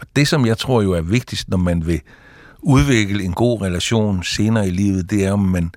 Og 0.00 0.06
det, 0.16 0.28
som 0.28 0.46
jeg 0.46 0.58
tror 0.58 0.82
jo 0.82 0.92
er 0.92 1.00
vigtigst, 1.00 1.48
når 1.48 1.56
man 1.56 1.86
vil 1.86 2.00
udvikle 2.62 3.24
en 3.24 3.32
god 3.32 3.62
relation 3.62 4.22
senere 4.22 4.68
i 4.68 4.70
livet, 4.70 5.10
det 5.10 5.24
er, 5.24 5.32
om 5.32 5.40
man 5.40 5.70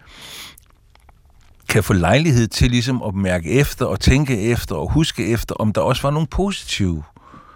kan 1.70 1.84
få 1.84 1.94
lejlighed 1.94 2.48
til 2.48 2.72
ligesom 2.72 3.04
at 3.04 3.16
mærke 3.16 3.52
efter 3.52 3.86
og 3.86 4.00
tænke 4.00 4.42
efter 4.42 4.76
og 4.76 4.92
huske 4.92 5.28
efter, 5.28 5.56
om 5.56 5.74
der 5.74 5.82
også 5.82 6.02
var 6.02 6.12
nogle 6.12 6.28
positive 6.28 7.04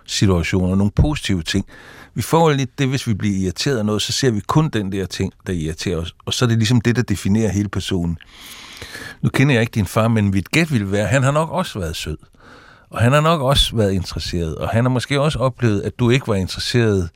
situationer, 0.06 0.76
nogle 0.76 0.92
positive 0.92 1.44
ting. 1.44 1.66
Vi 2.14 2.22
får 2.22 2.50
jo 2.50 2.58
lidt 2.58 2.80
det, 2.80 2.88
hvis 2.88 3.08
vi 3.08 3.14
bliver 3.14 3.38
irriteret 3.38 3.78
af 3.78 3.86
noget, 3.86 4.02
så 4.02 4.12
ser 4.12 4.32
vi 4.32 4.40
kun 4.40 4.70
den 4.70 4.92
der 4.92 5.06
ting, 5.06 5.34
der 5.48 5.54
irriterer 5.54 5.98
os, 5.98 6.16
og 6.26 6.34
så 6.34 6.46
er 6.46 6.50
det 6.50 6.58
ligesom 6.58 6.82
det, 6.82 6.96
der 6.96 7.02
definerer 7.02 7.52
hele 7.52 7.70
personen. 7.70 8.18
Nu 9.22 9.30
kender 9.30 9.54
jeg 9.54 9.62
ikke 9.62 9.72
din 9.72 9.86
far, 9.86 10.08
men 10.08 10.32
mit 10.32 10.52
gæt 10.52 10.72
ville 10.72 10.92
være, 10.92 11.08
han 11.08 11.24
har 11.24 11.32
nok 11.32 11.50
også 11.50 11.80
været 11.80 11.96
sød. 11.96 12.18
Og 12.90 13.02
han 13.02 13.12
har 13.12 13.22
nok 13.22 13.42
også 13.42 13.76
været 13.76 13.94
interesseret, 13.94 14.56
og 14.56 14.70
han 14.70 14.86
har 14.86 14.90
måske 14.90 15.22
også 15.22 15.40
oplevet, 15.40 15.82
at 15.82 16.00
du 16.00 16.10
ikke 16.10 16.28
var 16.28 16.36
interesseret 16.36 17.10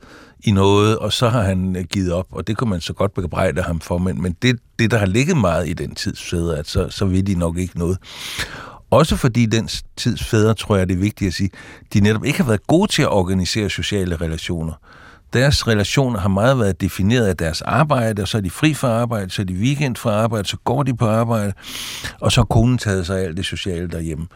i 0.44 0.50
noget, 0.50 0.98
og 0.98 1.12
så 1.12 1.28
har 1.28 1.42
han 1.42 1.76
øh, 1.76 1.84
givet 1.84 2.12
op, 2.12 2.26
og 2.30 2.46
det 2.46 2.56
kunne 2.56 2.70
man 2.70 2.80
så 2.80 2.92
godt 2.92 3.14
bebrejde 3.14 3.62
ham 3.62 3.80
for, 3.80 3.98
men, 3.98 4.22
men 4.22 4.36
det, 4.42 4.58
det, 4.78 4.90
der 4.90 4.98
har 4.98 5.06
ligget 5.06 5.36
meget 5.36 5.68
i 5.68 5.72
den 5.72 5.94
tids 5.94 6.30
fædre, 6.30 6.58
at 6.58 6.68
så, 6.68 6.88
så 6.90 7.04
vil 7.04 7.26
de 7.26 7.34
nok 7.34 7.58
ikke 7.58 7.78
noget. 7.78 7.98
Også 8.90 9.16
fordi 9.16 9.46
den 9.46 9.68
tids 9.96 10.24
fædre, 10.24 10.54
tror 10.54 10.76
jeg, 10.76 10.88
det 10.88 10.94
er 10.94 11.00
vigtigt 11.00 11.28
at 11.28 11.34
sige, 11.34 11.50
de 11.94 12.00
netop 12.00 12.24
ikke 12.24 12.38
har 12.38 12.46
været 12.46 12.66
gode 12.66 12.92
til 12.92 13.02
at 13.02 13.08
organisere 13.08 13.70
sociale 13.70 14.16
relationer. 14.16 14.72
Deres 15.32 15.68
relationer 15.68 16.20
har 16.20 16.28
meget 16.28 16.58
været 16.58 16.80
defineret 16.80 17.26
af 17.26 17.36
deres 17.36 17.62
arbejde, 17.62 18.22
og 18.22 18.28
så 18.28 18.36
er 18.36 18.42
de 18.42 18.50
fri 18.50 18.74
fra 18.74 18.88
arbejde, 18.88 19.30
så 19.30 19.42
er 19.42 19.46
de 19.46 19.54
weekend 19.54 19.96
fra 19.96 20.10
arbejde, 20.10 20.48
så 20.48 20.56
går 20.64 20.82
de 20.82 20.96
på 20.96 21.06
arbejde, 21.08 21.52
og 22.20 22.32
så 22.32 22.40
har 22.40 22.46
konen 22.46 22.78
taget 22.78 23.06
sig 23.06 23.18
af 23.18 23.24
alt 23.24 23.36
det 23.36 23.44
sociale 23.44 23.88
derhjemme. 23.88 24.26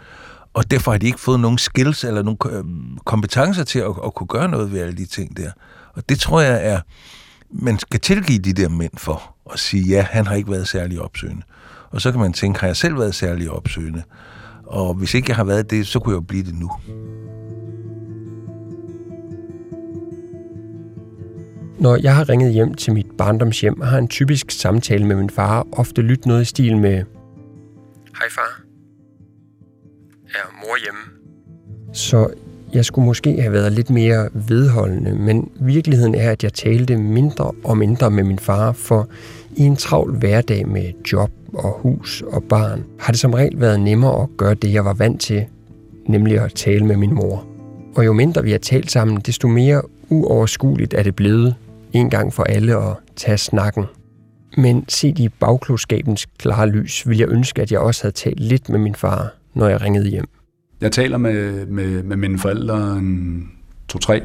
Og 0.54 0.70
derfor 0.70 0.90
har 0.90 0.98
de 0.98 1.06
ikke 1.06 1.20
fået 1.20 1.40
nogen 1.40 1.58
skills 1.58 2.04
eller 2.04 2.22
nogen 2.22 2.38
øh, 2.50 2.64
kompetencer 3.04 3.64
til 3.64 3.78
at, 3.78 3.92
at 4.04 4.14
kunne 4.14 4.26
gøre 4.26 4.48
noget 4.48 4.72
ved 4.72 4.80
alle 4.80 4.96
de 4.96 5.06
ting 5.06 5.36
der. 5.36 5.50
Og 6.00 6.08
det 6.08 6.20
tror 6.20 6.40
jeg 6.40 6.66
er, 6.66 6.80
man 7.50 7.78
skal 7.78 8.00
tilgive 8.00 8.38
de 8.38 8.52
der 8.52 8.68
mænd 8.68 8.92
for 8.96 9.36
at 9.52 9.58
sige, 9.58 9.84
ja, 9.84 10.02
han 10.02 10.26
har 10.26 10.34
ikke 10.34 10.50
været 10.50 10.68
særlig 10.68 11.00
opsøgende. 11.00 11.42
Og 11.90 12.00
så 12.00 12.10
kan 12.10 12.20
man 12.20 12.32
tænke, 12.32 12.60
har 12.60 12.66
jeg 12.66 12.76
selv 12.76 12.98
været 12.98 13.14
særlig 13.14 13.50
opsøgende? 13.50 14.02
Og 14.66 14.94
hvis 14.94 15.14
ikke 15.14 15.26
jeg 15.28 15.36
har 15.36 15.44
været 15.44 15.70
det, 15.70 15.86
så 15.86 15.98
kunne 15.98 16.12
jeg 16.12 16.16
jo 16.16 16.26
blive 16.26 16.42
det 16.42 16.54
nu. 16.54 16.70
Når 21.78 21.96
jeg 21.96 22.16
har 22.16 22.28
ringet 22.28 22.52
hjem 22.52 22.74
til 22.74 22.92
mit 22.92 23.06
barndomshjem, 23.18 23.80
har 23.80 23.98
en 23.98 24.08
typisk 24.08 24.50
samtale 24.50 25.06
med 25.06 25.16
min 25.16 25.30
far 25.30 25.66
ofte 25.72 26.02
lyttet 26.02 26.26
noget 26.26 26.42
i 26.42 26.44
stil 26.44 26.76
med 26.76 27.04
Hej 28.18 28.28
far. 28.30 28.62
Er 30.34 30.52
mor 30.60 30.76
hjemme? 30.82 31.00
Så 31.92 32.30
jeg 32.74 32.84
skulle 32.84 33.06
måske 33.06 33.40
have 33.40 33.52
været 33.52 33.72
lidt 33.72 33.90
mere 33.90 34.28
vedholdende, 34.34 35.14
men 35.14 35.50
virkeligheden 35.60 36.14
er, 36.14 36.30
at 36.30 36.44
jeg 36.44 36.52
talte 36.52 36.96
mindre 36.96 37.52
og 37.64 37.78
mindre 37.78 38.10
med 38.10 38.24
min 38.24 38.38
far, 38.38 38.72
for 38.72 39.08
i 39.56 39.62
en 39.62 39.76
travl 39.76 40.16
hverdag 40.16 40.68
med 40.68 40.92
job 41.12 41.30
og 41.54 41.78
hus 41.82 42.22
og 42.26 42.42
barn, 42.44 42.84
har 42.98 43.12
det 43.12 43.20
som 43.20 43.34
regel 43.34 43.60
været 43.60 43.80
nemmere 43.80 44.22
at 44.22 44.28
gøre 44.36 44.54
det, 44.54 44.72
jeg 44.72 44.84
var 44.84 44.94
vant 44.94 45.20
til, 45.20 45.44
nemlig 46.06 46.38
at 46.38 46.52
tale 46.54 46.86
med 46.86 46.96
min 46.96 47.14
mor. 47.14 47.46
Og 47.96 48.04
jo 48.04 48.12
mindre 48.12 48.42
vi 48.42 48.50
har 48.50 48.58
talt 48.58 48.90
sammen, 48.90 49.20
desto 49.20 49.48
mere 49.48 49.82
uoverskueligt 50.08 50.94
er 50.94 51.02
det 51.02 51.16
blevet, 51.16 51.54
en 51.92 52.10
gang 52.10 52.32
for 52.32 52.42
alle 52.42 52.76
at 52.76 52.96
tage 53.16 53.38
snakken. 53.38 53.84
Men 54.56 54.84
set 54.88 55.18
i 55.18 55.28
bagklodskabens 55.28 56.26
klare 56.38 56.68
lys, 56.68 57.08
vil 57.08 57.18
jeg 57.18 57.28
ønske, 57.28 57.62
at 57.62 57.72
jeg 57.72 57.80
også 57.80 58.02
havde 58.02 58.14
talt 58.14 58.40
lidt 58.40 58.68
med 58.68 58.78
min 58.78 58.94
far, 58.94 59.34
når 59.54 59.68
jeg 59.68 59.80
ringede 59.82 60.08
hjem. 60.08 60.39
Jeg 60.80 60.92
taler 60.92 61.18
med, 61.18 61.66
med, 61.66 62.02
med 62.02 62.16
mine 62.16 62.38
forældre 62.38 62.96
en 62.98 63.50
to-tre, 63.88 64.22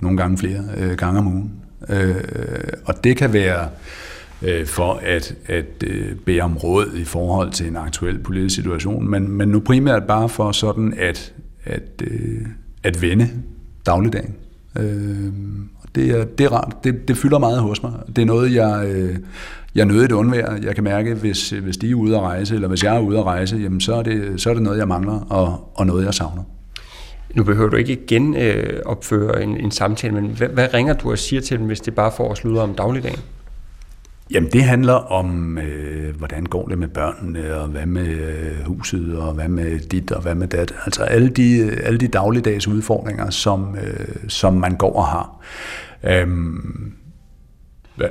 nogle 0.00 0.16
gange 0.16 0.38
flere 0.38 0.64
øh, 0.76 0.96
gange 0.96 1.18
om 1.18 1.26
ugen. 1.26 1.52
Øh, 1.88 2.14
og 2.84 3.04
det 3.04 3.16
kan 3.16 3.32
være 3.32 3.68
øh, 4.42 4.66
for 4.66 5.00
at, 5.02 5.34
at 5.46 5.84
øh, 5.86 6.14
bede 6.16 6.40
om 6.40 6.56
råd 6.56 6.94
i 6.94 7.04
forhold 7.04 7.52
til 7.52 7.68
en 7.68 7.76
aktuel 7.76 8.18
politisk 8.18 8.54
situation, 8.54 9.08
men, 9.08 9.28
men 9.28 9.48
nu 9.48 9.60
primært 9.60 10.04
bare 10.04 10.28
for 10.28 10.52
sådan 10.52 10.94
at, 10.98 11.32
at, 11.64 12.02
øh, 12.02 12.46
at 12.82 13.02
vende 13.02 13.30
dagligdagen. 13.86 14.34
Øh, 14.78 15.32
og 15.82 15.88
det 15.94 16.10
er, 16.10 16.24
det 16.24 16.46
er 16.46 16.52
rart. 16.52 16.76
Det, 16.84 17.08
det 17.08 17.16
fylder 17.16 17.38
meget 17.38 17.60
hos 17.60 17.82
mig. 17.82 17.92
Det 18.16 18.22
er 18.22 18.26
noget, 18.26 18.54
jeg, 18.54 18.86
øh, 18.88 19.16
jeg 19.76 19.86
nødigt 19.86 20.12
undværer. 20.12 20.56
Jeg 20.62 20.74
kan 20.74 20.84
mærke, 20.84 21.14
hvis, 21.14 21.50
hvis 21.50 21.76
de 21.76 21.90
er 21.90 21.94
ude 21.94 22.16
at 22.16 22.22
rejse, 22.22 22.54
eller 22.54 22.68
hvis 22.68 22.84
jeg 22.84 22.96
er 22.96 23.00
ude 23.00 23.18
at 23.18 23.24
rejse, 23.24 23.56
jamen 23.56 23.80
så 23.80 23.94
er 23.94 24.02
det, 24.02 24.40
så 24.40 24.50
er 24.50 24.54
det 24.54 24.62
noget, 24.62 24.78
jeg 24.78 24.88
mangler, 24.88 25.26
og, 25.30 25.70
og 25.74 25.86
noget, 25.86 26.04
jeg 26.04 26.14
savner. 26.14 26.42
Nu 27.34 27.44
behøver 27.44 27.70
du 27.70 27.76
ikke 27.76 27.92
igen 27.92 28.36
øh, 28.36 28.80
opføre 28.86 29.42
en, 29.42 29.56
en 29.56 29.70
samtale, 29.70 30.14
men 30.14 30.26
hvad, 30.26 30.48
hvad 30.48 30.74
ringer 30.74 30.94
du 30.94 31.10
og 31.10 31.18
siger 31.18 31.42
til 31.42 31.58
dem, 31.58 31.66
hvis 31.66 31.80
det 31.80 31.94
bare 31.94 32.12
får 32.16 32.30
at 32.30 32.36
slutte 32.36 32.58
om 32.58 32.74
dagligdagen? 32.74 33.20
Jamen 34.30 34.52
det 34.52 34.62
handler 34.62 34.92
om, 34.92 35.58
øh, 35.58 36.16
hvordan 36.16 36.46
går 36.46 36.68
det 36.68 36.78
med 36.78 36.88
børnene, 36.88 37.54
og 37.54 37.68
hvad 37.68 37.86
med 37.86 38.06
øh, 38.06 38.64
huset, 38.64 39.18
og 39.18 39.34
hvad 39.34 39.48
med 39.48 39.78
dit, 39.78 40.12
og 40.12 40.22
hvad 40.22 40.34
med 40.34 40.48
dat. 40.48 40.74
Altså 40.84 41.02
alle 41.02 41.28
de, 41.28 41.70
alle 41.82 41.98
de 41.98 42.08
dagligdags 42.08 42.68
udfordringer, 42.68 43.30
som, 43.30 43.76
øh, 43.76 44.06
som 44.28 44.54
man 44.54 44.76
går 44.76 44.96
og 44.96 45.06
har. 45.06 45.44
Øhm, 46.04 46.92
hvad? 47.96 48.08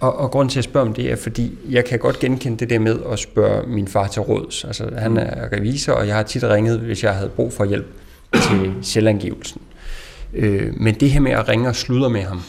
Og, 0.00 0.16
og 0.16 0.30
grunden 0.30 0.48
til 0.50 0.58
at 0.58 0.64
spørge 0.64 0.86
om 0.86 0.94
det 0.94 1.12
er, 1.12 1.16
fordi 1.16 1.58
jeg 1.70 1.84
kan 1.84 1.98
godt 1.98 2.18
genkende 2.18 2.58
det 2.58 2.70
der 2.70 2.78
med 2.78 2.98
at 3.12 3.18
spørge 3.18 3.66
min 3.66 3.88
far 3.88 4.06
til 4.06 4.22
råds. 4.22 4.64
Altså 4.64 4.90
han 4.98 5.16
er 5.16 5.52
revisor, 5.52 5.92
og 5.92 6.06
jeg 6.06 6.16
har 6.16 6.22
tit 6.22 6.44
ringet, 6.44 6.78
hvis 6.80 7.04
jeg 7.04 7.14
havde 7.14 7.30
brug 7.30 7.52
for 7.52 7.64
hjælp 7.64 7.86
til 8.32 8.74
selvangivelsen. 8.82 9.60
Øh, 10.34 10.72
men 10.76 10.94
det 10.94 11.10
her 11.10 11.20
med 11.20 11.32
at 11.32 11.48
ringe 11.48 11.68
og 11.68 11.76
sludre 11.76 12.10
med 12.10 12.22
ham, 12.22 12.42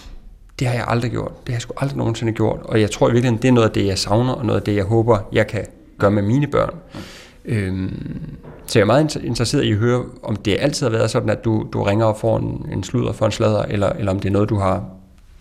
det 0.60 0.68
har 0.68 0.76
jeg 0.76 0.86
aldrig 0.88 1.12
gjort. 1.12 1.32
Det 1.40 1.50
har 1.50 1.54
jeg 1.54 1.62
sgu 1.62 1.74
aldrig 1.78 1.98
nogensinde 1.98 2.32
gjort. 2.32 2.60
Og 2.64 2.82
jeg 2.82 2.92
tror 2.92 3.10
i 3.10 3.12
virkeligheden, 3.12 3.42
det 3.42 3.48
er 3.48 3.52
noget 3.52 3.68
af 3.68 3.74
det, 3.74 3.86
jeg 3.86 3.98
savner, 3.98 4.34
og 4.34 4.46
noget 4.46 4.60
af 4.60 4.66
det, 4.66 4.76
jeg 4.76 4.84
håber, 4.84 5.18
jeg 5.34 5.48
kan 5.48 5.66
gøre 5.98 6.12
med 6.12 6.24
mine 6.24 6.48
børn. 6.48 6.76
Øhm, 7.46 8.22
så 8.66 8.80
jeg 8.80 8.82
er 8.84 8.86
meget 8.86 9.16
interesseret 9.16 9.64
i 9.64 9.72
at 9.72 9.78
høre, 9.78 10.04
om 10.24 10.36
det 10.36 10.58
altid 10.60 10.86
har 10.86 10.92
været 10.92 11.12
sådan, 11.12 11.30
at 11.30 11.46
du, 11.46 11.68
du 11.74 11.84
ringer 11.84 12.06
og 12.06 12.18
får 12.18 12.38
en, 12.38 12.66
en 12.72 12.84
sludder 12.84 13.12
for 13.12 13.26
en 13.26 13.32
sladder, 13.32 13.62
eller, 13.62 13.90
eller 13.90 14.12
om 14.12 14.20
det 14.20 14.30
er 14.30 14.34
noget, 14.34 14.50
du 14.50 14.56
har 14.56 14.84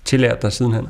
tillært 0.04 0.42
dig 0.42 0.52
sidenhen. 0.52 0.86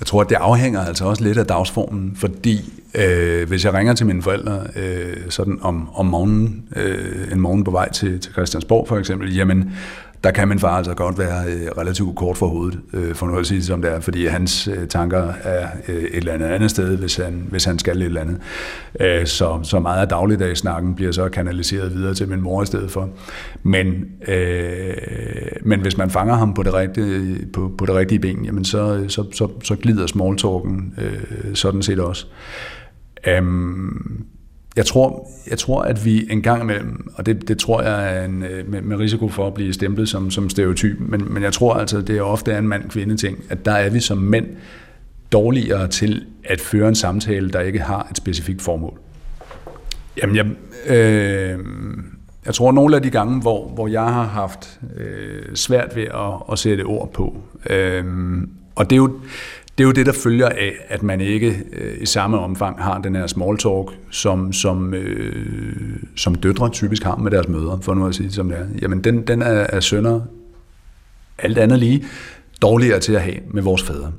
Jeg 0.00 0.06
tror, 0.06 0.20
at 0.20 0.28
det 0.28 0.34
afhænger 0.34 0.80
altså 0.80 1.04
også 1.04 1.24
lidt 1.24 1.38
af 1.38 1.46
dagsformen, 1.46 2.12
fordi 2.16 2.72
øh, 2.94 3.48
hvis 3.48 3.64
jeg 3.64 3.74
ringer 3.74 3.94
til 3.94 4.06
mine 4.06 4.22
forældre 4.22 4.60
øh, 4.76 5.16
sådan 5.28 5.58
om, 5.62 5.88
om 5.94 6.06
morgenen, 6.06 6.64
øh, 6.76 7.32
en 7.32 7.40
morgen 7.40 7.64
på 7.64 7.70
vej 7.70 7.92
til, 7.92 8.20
til 8.20 8.32
Christiansborg 8.32 8.88
for 8.88 8.96
eksempel, 8.96 9.36
jamen 9.36 9.72
der 10.24 10.30
kan 10.30 10.48
min 10.48 10.58
far 10.58 10.76
altså 10.76 10.94
godt 10.94 11.18
være 11.18 11.44
øh, 11.46 11.68
relativt 11.78 12.16
kort 12.16 12.36
for 12.36 12.46
hovedet, 12.46 12.80
øh, 12.92 13.14
for 13.14 13.26
nu 13.26 13.38
at 13.38 13.46
sige 13.46 13.64
som 13.64 13.82
det 13.82 13.92
er, 13.92 14.00
fordi 14.00 14.26
hans 14.26 14.68
øh, 14.68 14.88
tanker 14.88 15.32
er 15.42 15.68
øh, 15.88 15.94
et 15.94 16.16
eller 16.16 16.32
andet 16.32 16.46
andet 16.46 16.70
sted, 16.70 16.96
hvis 16.96 17.16
han, 17.16 17.46
hvis 17.50 17.64
han 17.64 17.78
skal 17.78 17.96
et 17.96 18.04
eller 18.04 18.20
andet. 18.20 18.38
Øh, 19.00 19.26
så, 19.26 19.60
så 19.62 19.80
meget 19.80 20.00
af 20.00 20.08
dagligdagssnakken 20.08 20.94
bliver 20.94 21.12
så 21.12 21.28
kanaliseret 21.28 21.94
videre 21.94 22.14
til 22.14 22.28
min 22.28 22.40
mor 22.40 22.62
i 22.62 22.66
stedet 22.66 22.90
for. 22.90 23.08
Men, 23.62 24.04
øh, 24.28 24.94
men 25.62 25.80
hvis 25.80 25.96
man 25.96 26.10
fanger 26.10 26.34
ham 26.34 26.54
på 26.54 26.62
det 26.62 26.74
rigtige, 26.74 27.46
på, 27.52 27.72
på 27.78 27.86
det 27.86 27.94
rigtige 27.94 28.18
ben, 28.18 28.44
jamen 28.44 28.64
så, 28.64 29.04
så, 29.08 29.24
så, 29.32 29.48
så 29.64 29.76
glider 29.76 30.06
smalltalken 30.06 30.94
øh, 30.98 31.54
sådan 31.54 31.82
set 31.82 32.00
også. 32.00 32.26
Um, 33.38 34.26
jeg 34.78 34.86
tror, 34.86 35.28
jeg 35.50 35.58
tror, 35.58 35.82
at 35.82 36.04
vi 36.04 36.26
en 36.30 36.42
gang 36.42 36.62
imellem, 36.62 37.10
og 37.14 37.26
det, 37.26 37.48
det 37.48 37.58
tror 37.58 37.82
jeg 37.82 38.16
er 38.16 38.24
en, 38.24 38.42
øh, 38.42 38.70
med, 38.70 38.82
med 38.82 38.96
risiko 38.96 39.28
for 39.28 39.46
at 39.46 39.54
blive 39.54 39.72
stemplet 39.72 40.08
som, 40.08 40.30
som 40.30 40.50
stereotyp, 40.50 41.00
men, 41.00 41.32
men 41.34 41.42
jeg 41.42 41.52
tror 41.52 41.74
altså, 41.74 42.00
det 42.00 42.18
er 42.18 42.22
ofte 42.22 42.52
er 42.52 42.58
en 42.58 42.68
mand-kvinde 42.68 43.16
ting, 43.16 43.38
at 43.50 43.64
der 43.64 43.72
er 43.72 43.90
vi 43.90 44.00
som 44.00 44.18
mænd 44.18 44.46
dårligere 45.32 45.88
til 45.88 46.26
at 46.44 46.60
føre 46.60 46.88
en 46.88 46.94
samtale, 46.94 47.50
der 47.50 47.60
ikke 47.60 47.78
har 47.78 48.08
et 48.10 48.16
specifikt 48.16 48.62
formål. 48.62 48.98
Jamen, 50.22 50.36
jeg, 50.36 50.46
øh, 50.96 51.58
jeg 52.46 52.54
tror, 52.54 52.68
at 52.68 52.74
nogle 52.74 52.96
af 52.96 53.02
de 53.02 53.10
gange, 53.10 53.40
hvor, 53.40 53.68
hvor 53.68 53.88
jeg 53.88 54.04
har 54.04 54.24
haft 54.24 54.80
øh, 54.96 55.54
svært 55.54 55.96
ved 55.96 56.04
at, 56.04 56.52
at 56.52 56.58
sætte 56.58 56.82
ord 56.82 57.12
på, 57.12 57.36
øh, 57.70 58.04
og 58.74 58.90
det 58.90 58.96
er 58.96 59.00
jo, 59.00 59.20
det 59.78 59.84
er 59.84 59.86
jo 59.86 59.92
det, 59.92 60.06
der 60.06 60.12
følger 60.12 60.48
af, 60.48 60.72
at 60.88 61.02
man 61.02 61.20
ikke 61.20 61.62
øh, 61.72 62.02
i 62.02 62.06
samme 62.06 62.38
omfang 62.38 62.82
har 62.82 62.98
den 62.98 63.16
her 63.16 63.26
small 63.26 63.58
talk, 63.58 63.90
som, 64.10 64.52
som, 64.52 64.94
øh, 64.94 65.96
som 66.16 66.34
døtre 66.34 66.70
typisk 66.70 67.02
har 67.02 67.16
med 67.16 67.30
deres 67.30 67.48
mødre, 67.48 67.78
for 67.82 67.94
nu 67.94 68.06
at 68.06 68.14
sige 68.14 68.32
som 68.32 68.48
det 68.48 68.58
er. 68.58 68.66
Jamen, 68.82 69.04
den, 69.04 69.26
den 69.26 69.42
er, 69.42 69.66
er 69.68 69.80
sønner 69.80 70.20
alt 71.38 71.58
andet 71.58 71.78
lige 71.78 72.04
dårligere 72.62 73.00
til 73.00 73.12
at 73.12 73.22
have 73.22 73.36
med 73.50 73.62
vores 73.62 73.82
fædre. 73.82 74.12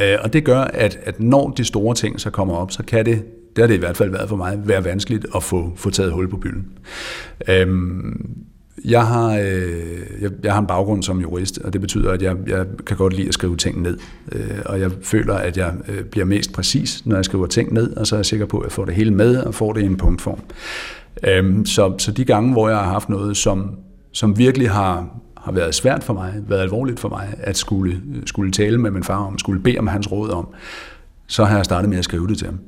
Øh, 0.00 0.18
og 0.22 0.32
det 0.32 0.44
gør, 0.44 0.60
at, 0.60 0.98
at 1.04 1.20
når 1.20 1.50
de 1.50 1.64
store 1.64 1.94
ting 1.94 2.20
så 2.20 2.30
kommer 2.30 2.54
op, 2.54 2.70
så 2.70 2.82
kan 2.82 3.06
det, 3.06 3.22
det 3.56 3.62
har 3.62 3.66
det 3.66 3.74
i 3.74 3.78
hvert 3.78 3.96
fald 3.96 4.10
været 4.10 4.28
for 4.28 4.36
mig, 4.36 4.60
være 4.64 4.84
vanskeligt 4.84 5.26
at 5.34 5.42
få, 5.42 5.72
få 5.76 5.90
taget 5.90 6.12
hul 6.12 6.28
på 6.28 6.36
bylden. 6.36 6.66
Øh, 7.48 7.66
jeg 8.84 9.06
har, 9.06 9.38
øh, 9.38 10.20
jeg, 10.20 10.30
jeg 10.42 10.52
har 10.52 10.60
en 10.60 10.66
baggrund 10.66 11.02
som 11.02 11.20
jurist, 11.20 11.58
og 11.58 11.72
det 11.72 11.80
betyder, 11.80 12.12
at 12.12 12.22
jeg, 12.22 12.36
jeg 12.46 12.66
kan 12.86 12.96
godt 12.96 13.16
lide 13.16 13.28
at 13.28 13.34
skrive 13.34 13.56
ting 13.56 13.82
ned. 13.82 13.98
Øh, 14.32 14.58
og 14.66 14.80
jeg 14.80 14.90
føler, 15.02 15.34
at 15.34 15.56
jeg 15.56 15.74
øh, 15.88 16.04
bliver 16.04 16.24
mest 16.24 16.52
præcis, 16.52 17.06
når 17.06 17.16
jeg 17.16 17.24
skriver 17.24 17.46
ting 17.46 17.72
ned, 17.72 17.96
og 17.96 18.06
så 18.06 18.14
er 18.14 18.18
jeg 18.18 18.26
sikker 18.26 18.46
på, 18.46 18.58
at 18.58 18.64
jeg 18.64 18.72
får 18.72 18.84
det 18.84 18.94
hele 18.94 19.10
med, 19.10 19.36
og 19.36 19.54
får 19.54 19.72
det 19.72 19.82
i 19.82 19.86
en 19.86 19.96
punktform. 19.96 20.40
Øh, 21.28 21.66
så, 21.66 21.94
så 21.98 22.12
de 22.12 22.24
gange, 22.24 22.52
hvor 22.52 22.68
jeg 22.68 22.78
har 22.78 22.92
haft 22.92 23.08
noget, 23.08 23.36
som, 23.36 23.70
som 24.12 24.38
virkelig 24.38 24.70
har, 24.70 25.08
har 25.36 25.52
været 25.52 25.74
svært 25.74 26.04
for 26.04 26.14
mig, 26.14 26.34
været 26.48 26.60
alvorligt 26.60 27.00
for 27.00 27.08
mig, 27.08 27.34
at 27.38 27.56
skulle, 27.56 27.94
øh, 28.14 28.22
skulle 28.26 28.52
tale 28.52 28.78
med 28.78 28.90
min 28.90 29.04
far 29.04 29.26
om, 29.26 29.38
skulle 29.38 29.62
bede 29.62 29.78
om 29.78 29.86
hans 29.86 30.12
råd 30.12 30.30
om, 30.30 30.48
så 31.26 31.44
har 31.44 31.56
jeg 31.56 31.64
startet 31.64 31.90
med 31.90 31.98
at 31.98 32.04
skrive 32.04 32.28
det 32.28 32.38
til 32.38 32.46
ham. 32.46 32.58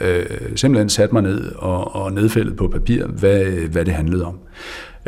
Øh, 0.00 0.56
simpelthen 0.56 0.88
satte 0.88 1.14
mig 1.14 1.22
ned 1.22 1.52
og, 1.56 1.94
og 1.94 2.12
nedfældet 2.12 2.56
på 2.56 2.68
papir, 2.68 3.06
hvad, 3.06 3.44
hvad 3.44 3.84
det 3.84 3.94
handlede 3.94 4.24
om. 4.24 4.38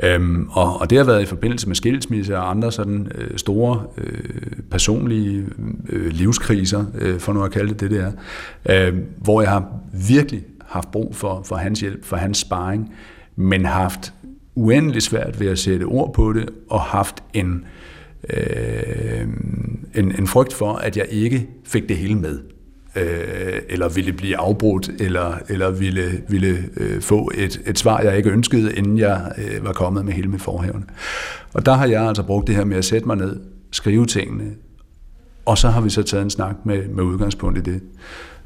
Øhm, 0.02 0.48
og, 0.50 0.80
og 0.80 0.90
det 0.90 0.98
har 0.98 1.04
været 1.04 1.22
i 1.22 1.26
forbindelse 1.26 1.66
med 1.66 1.76
skilsmisse 1.76 2.36
og 2.36 2.50
andre 2.50 2.72
sådan 2.72 3.12
øh, 3.14 3.38
store 3.38 3.82
øh, 3.98 4.52
personlige 4.70 5.46
øh, 5.88 6.06
livskriser, 6.12 6.84
øh, 6.94 7.18
for 7.18 7.32
nu 7.32 7.42
at 7.42 7.50
kalde 7.50 7.68
det 7.68 7.80
det, 7.80 7.90
det 7.90 8.12
er, 8.64 8.88
øh, 8.88 8.98
hvor 9.18 9.42
jeg 9.42 9.50
har 9.50 9.68
virkelig 10.08 10.42
haft 10.66 10.90
brug 10.90 11.16
for, 11.16 11.42
for 11.44 11.56
hans 11.56 11.80
hjælp, 11.80 12.04
for 12.04 12.16
hans 12.16 12.38
sparring, 12.38 12.92
men 13.36 13.64
haft 13.64 14.12
uendelig 14.54 15.02
svært 15.02 15.40
ved 15.40 15.46
at 15.46 15.58
sætte 15.58 15.84
ord 15.84 16.14
på 16.14 16.32
det, 16.32 16.48
og 16.70 16.80
haft 16.80 17.22
en, 17.34 17.64
øh, 18.30 19.28
en, 19.94 20.14
en 20.18 20.26
frygt 20.26 20.52
for, 20.52 20.72
at 20.72 20.96
jeg 20.96 21.06
ikke 21.10 21.48
fik 21.64 21.88
det 21.88 21.96
hele 21.96 22.14
med 22.14 22.38
øh, 22.96 23.62
eller 23.68 23.88
ville 23.88 24.12
blive 24.12 24.36
afbrudt, 24.36 24.90
eller, 25.00 25.38
eller 25.48 25.70
ville, 25.70 26.22
ville 26.28 26.64
øh, 26.76 27.00
få 27.00 27.30
et, 27.34 27.60
et 27.66 27.78
svar, 27.78 28.00
jeg 28.00 28.16
ikke 28.16 28.30
ønskede, 28.30 28.74
inden 28.74 28.98
jeg 28.98 29.32
øh, 29.38 29.64
var 29.64 29.72
kommet 29.72 30.04
med 30.04 30.12
hele 30.12 30.28
mit 30.28 30.42
forhævne. 30.42 30.82
Og 31.52 31.66
der 31.66 31.72
har 31.72 31.86
jeg 31.86 32.02
altså 32.02 32.22
brugt 32.22 32.46
det 32.46 32.54
her 32.54 32.64
med 32.64 32.76
at 32.76 32.84
sætte 32.84 33.06
mig 33.06 33.16
ned, 33.16 33.40
skrive 33.72 34.06
tingene, 34.06 34.50
og 35.46 35.58
så 35.58 35.68
har 35.68 35.80
vi 35.80 35.90
så 35.90 36.02
taget 36.02 36.22
en 36.22 36.30
snak 36.30 36.54
med, 36.64 36.88
med 36.88 37.04
udgangspunkt 37.04 37.58
i 37.58 37.60
det. 37.60 37.80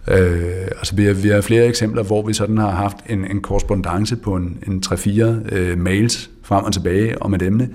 Øh, 0.08 0.66
altså 0.78 0.96
vi 0.96 1.04
har, 1.04 1.12
vi 1.12 1.28
har 1.28 1.40
flere 1.40 1.66
eksempler, 1.66 2.02
hvor 2.02 2.22
vi 2.26 2.32
sådan 2.32 2.58
har 2.58 2.70
haft 2.70 2.96
en, 3.08 3.24
en 3.30 3.40
korrespondence 3.40 4.16
på 4.16 4.36
en, 4.36 4.58
en 4.66 4.82
3-4 4.86 5.54
øh, 5.54 5.78
mails 5.78 6.30
frem 6.42 6.64
og 6.64 6.72
tilbage 6.72 7.22
om 7.22 7.34
et 7.34 7.42
emne, 7.42 7.68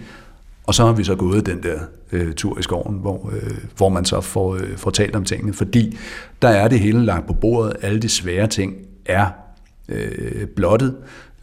og 0.70 0.76
så 0.76 0.86
har 0.86 0.94
vi 0.94 1.04
så 1.04 1.16
gået 1.16 1.46
den 1.46 1.64
der 1.64 1.80
øh, 2.12 2.34
tur 2.34 2.60
i 2.60 2.62
skoven, 2.62 2.96
hvor, 2.96 3.32
øh, 3.34 3.58
hvor 3.78 3.90
man 3.90 4.06
så 4.06 4.22
får, 4.22 4.56
øh, 4.56 4.78
får 4.78 4.92
talt 4.92 5.16
om 5.16 5.26
tingene, 5.26 5.54
fordi 5.54 5.98
der 6.42 6.48
er 6.48 6.68
det 6.68 6.80
hele 6.80 7.06
lagt 7.06 7.28
på 7.28 7.34
bordet, 7.34 7.74
alle 7.82 8.00
de 8.00 8.10
svære 8.10 8.48
ting 8.48 8.74
er 9.06 9.28
øh, 9.90 10.48
blottet, 10.56 10.96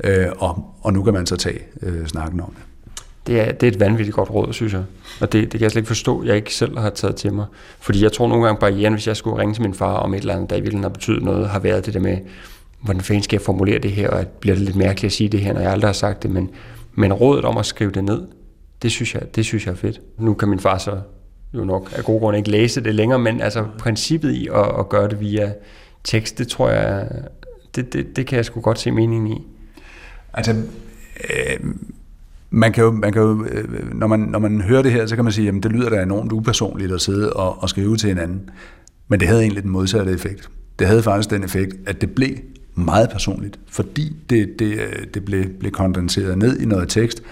øh, 0.04 0.26
og, 0.38 0.74
og 0.80 0.92
nu 0.92 1.02
kan 1.02 1.12
man 1.12 1.26
så 1.26 1.36
tage 1.36 1.58
øh, 1.82 2.06
snakken 2.06 2.40
om 2.40 2.52
det. 2.56 2.62
Det 3.26 3.40
er, 3.40 3.52
det 3.52 3.66
er 3.66 3.70
et 3.70 3.80
vanvittigt 3.80 4.14
godt 4.14 4.30
råd, 4.30 4.52
synes 4.52 4.72
jeg. 4.72 4.82
Og 5.20 5.32
det, 5.32 5.42
det 5.42 5.50
kan 5.50 5.60
jeg 5.60 5.70
slet 5.70 5.80
ikke 5.80 5.88
forstå, 5.88 6.24
jeg 6.24 6.36
ikke 6.36 6.54
selv 6.54 6.78
har 6.78 6.90
taget 6.90 7.16
til 7.16 7.32
mig. 7.32 7.46
Fordi 7.80 8.02
jeg 8.02 8.12
tror 8.12 8.28
nogle 8.28 8.44
gange, 8.44 8.60
barrieren, 8.60 8.92
hvis 8.92 9.06
jeg 9.06 9.16
skulle 9.16 9.38
ringe 9.38 9.54
til 9.54 9.62
min 9.62 9.74
far 9.74 9.94
om 9.94 10.14
et 10.14 10.20
eller 10.20 10.34
andet, 10.34 10.50
der 10.50 10.56
i 10.56 10.60
virkeligheden 10.60 10.84
har 10.84 10.94
betydet 10.94 11.22
noget, 11.22 11.48
har 11.48 11.58
været 11.58 11.86
det 11.86 11.94
der 11.94 12.00
med, 12.00 12.18
hvordan 12.80 13.02
fanden 13.02 13.22
skal 13.22 13.36
jeg 13.36 13.42
formulere 13.42 13.78
det 13.78 13.90
her, 13.90 14.10
og 14.10 14.26
bliver 14.26 14.56
det 14.56 14.64
lidt 14.64 14.76
mærkeligt 14.76 15.10
at 15.10 15.12
sige 15.12 15.28
det 15.28 15.40
her, 15.40 15.52
når 15.52 15.60
jeg 15.60 15.72
aldrig 15.72 15.88
har 15.88 15.92
sagt 15.92 16.22
det, 16.22 16.30
men, 16.30 16.50
men 16.94 17.12
rådet 17.12 17.44
om 17.44 17.58
at 17.58 17.66
skrive 17.66 17.90
det 17.90 18.04
ned, 18.04 18.22
det 18.82 18.92
synes 18.92 19.14
jeg, 19.14 19.34
det 19.36 19.44
synes 19.44 19.66
jeg 19.66 19.72
er 19.72 19.76
fedt. 19.76 20.00
Nu 20.18 20.34
kan 20.34 20.48
min 20.48 20.60
far 20.60 20.78
så 20.78 21.00
jo 21.54 21.64
nok 21.64 21.92
af 21.96 22.04
gode 22.04 22.20
grunde 22.20 22.38
ikke 22.38 22.50
læse 22.50 22.80
det 22.80 22.94
længere, 22.94 23.18
men 23.18 23.40
altså 23.40 23.66
princippet 23.78 24.32
i 24.32 24.48
at, 24.54 24.78
at 24.78 24.88
gøre 24.88 25.08
det 25.08 25.20
via 25.20 25.52
tekst, 26.04 26.38
det 26.38 26.48
tror 26.48 26.70
jeg, 26.70 27.08
det, 27.76 27.92
det, 27.92 28.16
det 28.16 28.26
kan 28.26 28.36
jeg 28.36 28.44
sgu 28.44 28.60
godt 28.60 28.78
se 28.78 28.90
meningen 28.90 29.26
i. 29.32 29.46
Altså, 30.32 30.54
øh, 31.30 31.74
man 32.50 32.72
kan 32.72 32.84
jo, 32.84 32.90
man 32.90 33.12
kan 33.12 33.22
jo 33.22 33.44
øh, 33.44 33.94
når, 33.94 34.06
man, 34.06 34.20
når 34.20 34.38
man 34.38 34.60
hører 34.60 34.82
det 34.82 34.92
her, 34.92 35.06
så 35.06 35.14
kan 35.14 35.24
man 35.24 35.32
sige, 35.32 35.48
at 35.48 35.54
det 35.54 35.72
lyder 35.72 35.88
da 35.88 36.02
enormt 36.02 36.32
upersonligt 36.32 36.92
at 36.92 37.00
sidde 37.00 37.32
og, 37.32 37.62
og 37.62 37.68
skrive 37.68 37.96
til 37.96 38.08
hinanden. 38.08 38.50
Men 39.08 39.20
det 39.20 39.28
havde 39.28 39.40
egentlig 39.42 39.62
den 39.62 39.70
modsatte 39.70 40.12
effekt. 40.12 40.50
Det 40.78 40.86
havde 40.86 41.02
faktisk 41.02 41.30
den 41.30 41.44
effekt, 41.44 41.76
at 41.86 42.00
det 42.00 42.10
blev 42.10 42.36
meget 42.74 43.10
personligt, 43.10 43.58
fordi 43.70 44.16
det, 44.30 44.58
det, 44.58 44.72
øh, 44.72 45.06
det 45.14 45.24
blev, 45.24 45.44
blev 45.60 45.72
kondenseret 45.72 46.38
ned 46.38 46.60
i 46.60 46.64
noget 46.64 46.88
tekst, 46.88 47.22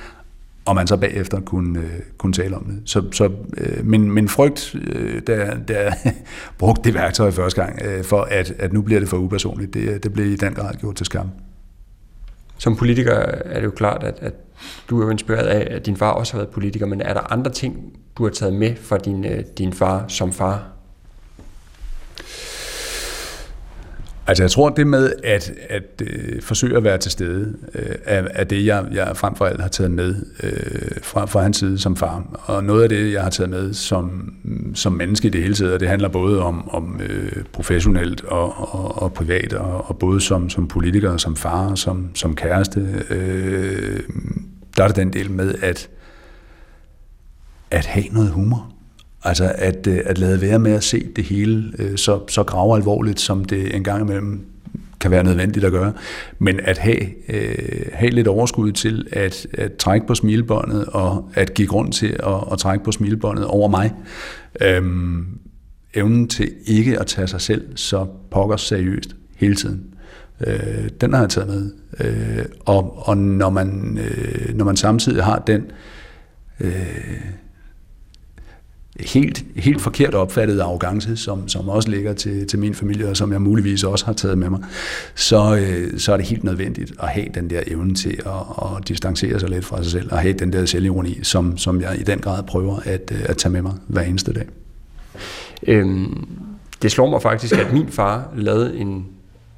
og 0.64 0.74
man 0.74 0.86
så 0.86 0.96
bagefter 0.96 1.40
kunne, 1.40 1.80
øh, 1.80 2.00
kunne 2.18 2.32
tale 2.32 2.56
om 2.56 2.64
det. 2.64 2.82
Så, 2.84 3.02
så 3.12 3.30
øh, 3.56 3.86
min, 3.86 4.10
min 4.10 4.28
frygt, 4.28 4.74
øh, 4.74 5.22
da, 5.26 5.56
da 5.68 5.82
jeg 5.82 6.14
brugte 6.58 6.82
det 6.84 6.94
værktøj 6.94 7.30
første 7.30 7.62
gang, 7.62 7.82
øh, 7.84 8.04
for 8.04 8.20
at, 8.20 8.50
at 8.58 8.72
nu 8.72 8.82
bliver 8.82 9.00
det 9.00 9.08
for 9.08 9.16
upersonligt, 9.16 9.74
det, 9.74 10.04
det 10.04 10.12
blev 10.12 10.26
i 10.26 10.36
den 10.36 10.54
grad 10.54 10.74
gjort 10.74 10.96
til 10.96 11.06
skam. 11.06 11.30
Som 12.58 12.76
politiker 12.76 13.12
er 13.44 13.60
det 13.60 13.64
jo 13.64 13.70
klart, 13.70 14.02
at, 14.02 14.18
at 14.20 14.34
du 14.90 15.00
er 15.00 15.04
jo 15.04 15.10
inspireret 15.10 15.46
af, 15.46 15.74
at 15.76 15.86
din 15.86 15.96
far 15.96 16.10
også 16.10 16.32
har 16.32 16.38
været 16.38 16.50
politiker, 16.50 16.86
men 16.86 17.00
er 17.00 17.14
der 17.14 17.32
andre 17.32 17.50
ting, 17.50 17.92
du 18.18 18.24
har 18.24 18.30
taget 18.30 18.54
med 18.54 18.76
fra 18.76 18.98
din, 18.98 19.24
øh, 19.24 19.44
din 19.58 19.72
far 19.72 20.04
som 20.08 20.32
far? 20.32 20.66
Altså 24.26 24.42
jeg 24.42 24.50
tror, 24.50 24.68
det 24.68 24.86
med 24.86 25.12
at, 25.24 25.52
at 25.68 26.02
øh, 26.02 26.42
forsøge 26.42 26.76
at 26.76 26.84
være 26.84 26.98
til 26.98 27.10
stede, 27.10 27.56
øh, 27.74 27.94
er, 28.04 28.26
er 28.30 28.44
det, 28.44 28.66
jeg, 28.66 28.84
jeg 28.92 29.16
frem 29.16 29.36
for 29.36 29.44
alt 29.44 29.60
har 29.60 29.68
taget 29.68 29.90
med 29.90 30.14
øh, 30.42 31.02
fra, 31.02 31.24
fra 31.24 31.42
hans 31.42 31.56
side 31.56 31.78
som 31.78 31.96
far. 31.96 32.40
Og 32.44 32.64
noget 32.64 32.82
af 32.82 32.88
det, 32.88 33.12
jeg 33.12 33.22
har 33.22 33.30
taget 33.30 33.50
med 33.50 33.74
som, 33.74 34.34
som 34.74 34.92
menneske 34.92 35.28
i 35.28 35.30
det 35.30 35.42
hele 35.42 35.54
taget, 35.54 35.80
det 35.80 35.88
handler 35.88 36.08
både 36.08 36.42
om, 36.42 36.70
om 36.70 37.00
øh, 37.08 37.44
professionelt 37.52 38.24
og, 38.24 38.74
og, 38.74 39.02
og 39.02 39.12
privat, 39.12 39.52
og, 39.52 39.88
og 39.88 39.98
både 39.98 40.20
som, 40.20 40.50
som 40.50 40.68
politiker, 40.68 41.16
som 41.16 41.36
far, 41.36 41.74
som, 41.74 42.10
som 42.14 42.36
kæreste. 42.36 43.04
Øh, 43.10 44.00
der 44.76 44.84
er 44.84 44.88
det 44.88 44.96
den 44.96 45.12
del 45.12 45.30
med 45.30 45.54
at, 45.62 45.88
at 47.70 47.86
have 47.86 48.06
noget 48.12 48.30
humor. 48.30 48.73
Altså 49.24 49.52
at, 49.54 49.86
øh, 49.86 50.00
at 50.04 50.18
lade 50.18 50.40
være 50.40 50.58
med 50.58 50.72
at 50.72 50.84
se 50.84 51.06
det 51.16 51.24
hele 51.24 51.72
øh, 51.78 51.96
så, 51.96 52.20
så, 52.28 52.42
grave 52.42 52.76
alvorligt, 52.76 53.20
som 53.20 53.44
det 53.44 53.76
engang 53.76 54.02
imellem 54.02 54.46
kan 55.00 55.10
være 55.10 55.24
nødvendigt 55.24 55.64
at 55.64 55.72
gøre, 55.72 55.92
men 56.38 56.60
at 56.60 56.78
have, 56.78 57.28
øh, 57.28 57.86
have 57.92 58.10
lidt 58.10 58.28
overskud 58.28 58.72
til 58.72 59.06
at, 59.12 59.46
at 59.52 59.72
trække 59.72 60.06
på 60.06 60.14
smilebåndet 60.14 60.84
og 60.84 61.30
at 61.34 61.54
give 61.54 61.68
grund 61.68 61.92
til 61.92 62.16
at, 62.26 62.52
at 62.52 62.58
trække 62.58 62.84
på 62.84 62.92
smilebåndet 62.92 63.46
over 63.46 63.68
mig. 63.68 63.92
Øhm, 64.60 65.26
evnen 65.94 66.28
til 66.28 66.50
ikke 66.66 67.00
at 67.00 67.06
tage 67.06 67.26
sig 67.26 67.40
selv 67.40 67.76
så 67.76 68.06
pokker 68.30 68.56
seriøst 68.56 69.16
hele 69.36 69.54
tiden. 69.54 69.84
Øh, 70.46 70.88
den 71.00 71.12
har 71.12 71.20
jeg 71.20 71.30
taget 71.30 71.48
med. 71.48 71.70
Øh, 72.00 72.44
og 72.64 73.08
og 73.08 73.16
når, 73.16 73.50
man, 73.50 73.98
øh, 73.98 74.54
når 74.54 74.64
man 74.64 74.76
samtidig 74.76 75.24
har 75.24 75.38
den 75.38 75.62
øh, 76.60 77.20
helt, 79.00 79.44
helt 79.56 79.80
forkert 79.80 80.14
opfattet 80.14 80.60
arrogance, 80.60 81.16
som, 81.16 81.48
som 81.48 81.68
også 81.68 81.90
ligger 81.90 82.12
til, 82.12 82.46
til 82.46 82.58
min 82.58 82.74
familie, 82.74 83.08
og 83.08 83.16
som 83.16 83.32
jeg 83.32 83.42
muligvis 83.42 83.84
også 83.84 84.06
har 84.06 84.12
taget 84.12 84.38
med 84.38 84.50
mig, 84.50 84.60
så, 85.14 85.56
øh, 85.56 85.98
så 85.98 86.12
er 86.12 86.16
det 86.16 86.26
helt 86.26 86.44
nødvendigt 86.44 86.92
at 87.02 87.08
have 87.08 87.26
den 87.34 87.50
der 87.50 87.60
evne 87.66 87.94
til 87.94 88.20
at, 88.26 88.32
at 88.62 88.88
distancere 88.88 89.40
sig 89.40 89.50
lidt 89.50 89.64
fra 89.64 89.82
sig 89.82 89.92
selv, 89.92 90.12
og 90.12 90.18
have 90.18 90.34
den 90.34 90.52
der 90.52 90.66
selvironi, 90.66 91.18
som, 91.22 91.58
som 91.58 91.80
jeg 91.80 92.00
i 92.00 92.02
den 92.02 92.18
grad 92.18 92.42
prøver 92.42 92.76
at, 92.84 93.12
øh, 93.14 93.20
at 93.24 93.36
tage 93.36 93.52
med 93.52 93.62
mig 93.62 93.72
hver 93.86 94.02
eneste 94.02 94.32
dag. 94.32 94.46
Øhm, 95.66 96.28
det 96.82 96.92
slår 96.92 97.10
mig 97.10 97.22
faktisk, 97.22 97.58
at 97.58 97.72
min 97.72 97.88
far 97.88 98.28
lavede 98.36 98.76
en 98.76 99.06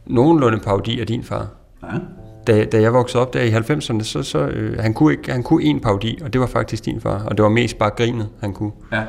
nogenlunde 0.07 0.59
parodi 0.59 1.01
af 1.01 1.07
din 1.07 1.25
far. 1.25 1.49
Ja. 1.83 1.99
Da, 2.46 2.64
da 2.64 2.81
jeg 2.81 2.92
voksede 2.92 3.22
op 3.22 3.35
der 3.35 3.40
i 3.42 3.51
90'erne, 3.51 4.03
så, 4.03 4.22
så 4.22 4.38
øh, 4.38 4.79
han 4.79 4.94
kunne 4.94 5.12
ikke, 5.12 5.33
han 5.33 5.42
kunne 5.42 5.64
en 5.64 5.81
parodi, 5.81 6.18
og 6.22 6.33
det 6.33 6.40
var 6.40 6.46
faktisk 6.46 6.85
din 6.85 7.01
far, 7.01 7.22
og 7.25 7.37
det 7.37 7.42
var 7.42 7.49
mest 7.49 7.79
bare 7.79 7.90
grinet, 7.90 8.29
han 8.40 8.53
kunne. 8.53 8.72
Ja. 8.92 9.03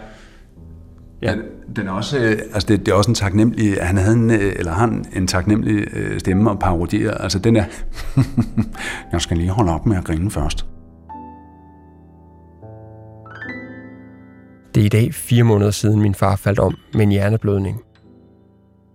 Ja. 1.21 1.31
Den, 1.31 1.41
den 1.75 1.87
er 1.87 1.91
også, 1.91 2.17
øh, 2.17 2.31
altså 2.53 2.67
det, 2.67 2.85
det 2.85 2.91
er 2.91 2.95
også 2.95 3.11
en 3.11 3.15
taknemmelig, 3.15 3.77
han 3.81 3.97
havde 3.97 4.15
en, 4.15 4.31
øh, 4.31 4.53
eller 4.55 4.71
han 4.71 5.05
en 5.13 5.27
taknemmelig 5.27 5.87
øh, 5.93 6.19
stemme 6.19 6.51
at 6.51 6.59
parodiere. 6.59 7.21
Altså 7.21 7.39
den 7.39 7.55
er, 7.55 7.65
jeg 9.11 9.21
skal 9.21 9.37
lige 9.37 9.49
holde 9.49 9.71
op 9.71 9.85
med 9.85 9.97
at 9.97 10.03
grine 10.03 10.31
først. 10.31 10.65
Det 14.75 14.81
er 14.81 14.85
i 14.85 14.89
dag 14.89 15.13
fire 15.13 15.43
måneder 15.43 15.71
siden 15.71 16.01
min 16.01 16.15
far 16.15 16.35
faldt 16.35 16.59
om 16.59 16.77
med 16.93 17.01
en 17.01 17.11
hjerneblødning. 17.11 17.81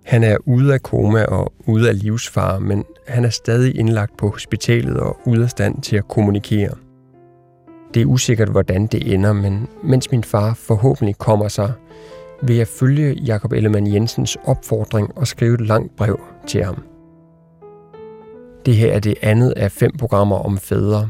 Han 0.04 0.24
er 0.24 0.36
ude 0.46 0.74
af 0.74 0.82
koma 0.82 1.24
og 1.24 1.52
ude 1.66 1.88
af 1.88 2.02
livsfare, 2.02 2.60
men 2.60 2.84
han 3.08 3.24
er 3.24 3.30
stadig 3.30 3.76
indlagt 3.76 4.16
på 4.16 4.28
hospitalet 4.28 4.96
og 4.96 5.20
ude 5.24 5.42
af 5.42 5.50
stand 5.50 5.82
til 5.82 5.96
at 5.96 6.08
kommunikere. 6.08 6.74
Det 7.94 8.02
er 8.02 8.06
usikkert, 8.06 8.48
hvordan 8.48 8.86
det 8.86 9.14
ender, 9.14 9.32
men 9.32 9.68
mens 9.82 10.10
min 10.10 10.24
far 10.24 10.54
forhåbentlig 10.54 11.18
kommer 11.18 11.48
sig, 11.48 11.72
vil 12.42 12.56
jeg 12.56 12.68
følge 12.68 13.14
Jakob 13.14 13.52
Ellemann 13.52 13.94
Jensens 13.94 14.38
opfordring 14.44 15.18
og 15.18 15.26
skrive 15.26 15.54
et 15.54 15.60
langt 15.60 15.96
brev 15.96 16.20
til 16.46 16.64
ham. 16.64 16.82
Det 18.66 18.76
her 18.76 18.92
er 18.92 19.00
det 19.00 19.14
andet 19.22 19.50
af 19.50 19.72
fem 19.72 19.96
programmer 19.98 20.36
om 20.36 20.58
fædre. 20.58 21.08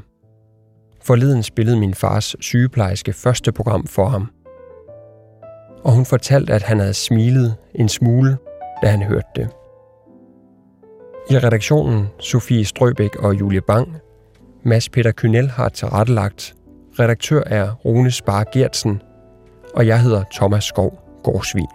Forleden 1.02 1.42
spillede 1.42 1.78
min 1.78 1.94
fars 1.94 2.36
sygeplejerske 2.40 3.12
første 3.12 3.52
program 3.52 3.86
for 3.86 4.06
ham. 4.06 4.30
Og 5.84 5.92
hun 5.92 6.04
fortalte, 6.04 6.52
at 6.52 6.62
han 6.62 6.78
havde 6.78 6.94
smilet 6.94 7.56
en 7.74 7.88
smule, 7.88 8.36
da 8.82 8.88
han 8.88 9.02
hørte 9.02 9.28
det. 9.36 9.48
I 11.30 11.38
redaktionen 11.38 12.06
Sofie 12.18 12.64
Strøbæk 12.64 13.16
og 13.16 13.40
Julie 13.40 13.60
Bang. 13.60 13.96
Mads 14.62 14.88
Peter 14.88 15.12
Kynel 15.12 15.50
har 15.50 15.68
tilrettelagt. 15.68 16.54
Redaktør 16.98 17.42
er 17.46 17.72
Rune 17.84 18.10
Spar 18.10 18.44
Gertsen. 18.52 19.02
Og 19.74 19.86
jeg 19.86 20.00
hedder 20.00 20.24
Thomas 20.34 20.64
Skov. 20.64 20.98
Gårdsvin. 21.24 21.66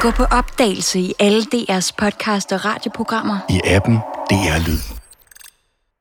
Gå 0.00 0.10
på 0.10 0.24
opdagelse 0.24 1.00
i 1.00 1.14
alle 1.18 1.42
DR's 1.42 1.90
podcast 1.98 2.52
og 2.52 2.64
radioprogrammer. 2.64 3.38
I 3.50 3.60
appen 3.64 3.94
DR 4.30 4.68
Lyd. 4.68 4.97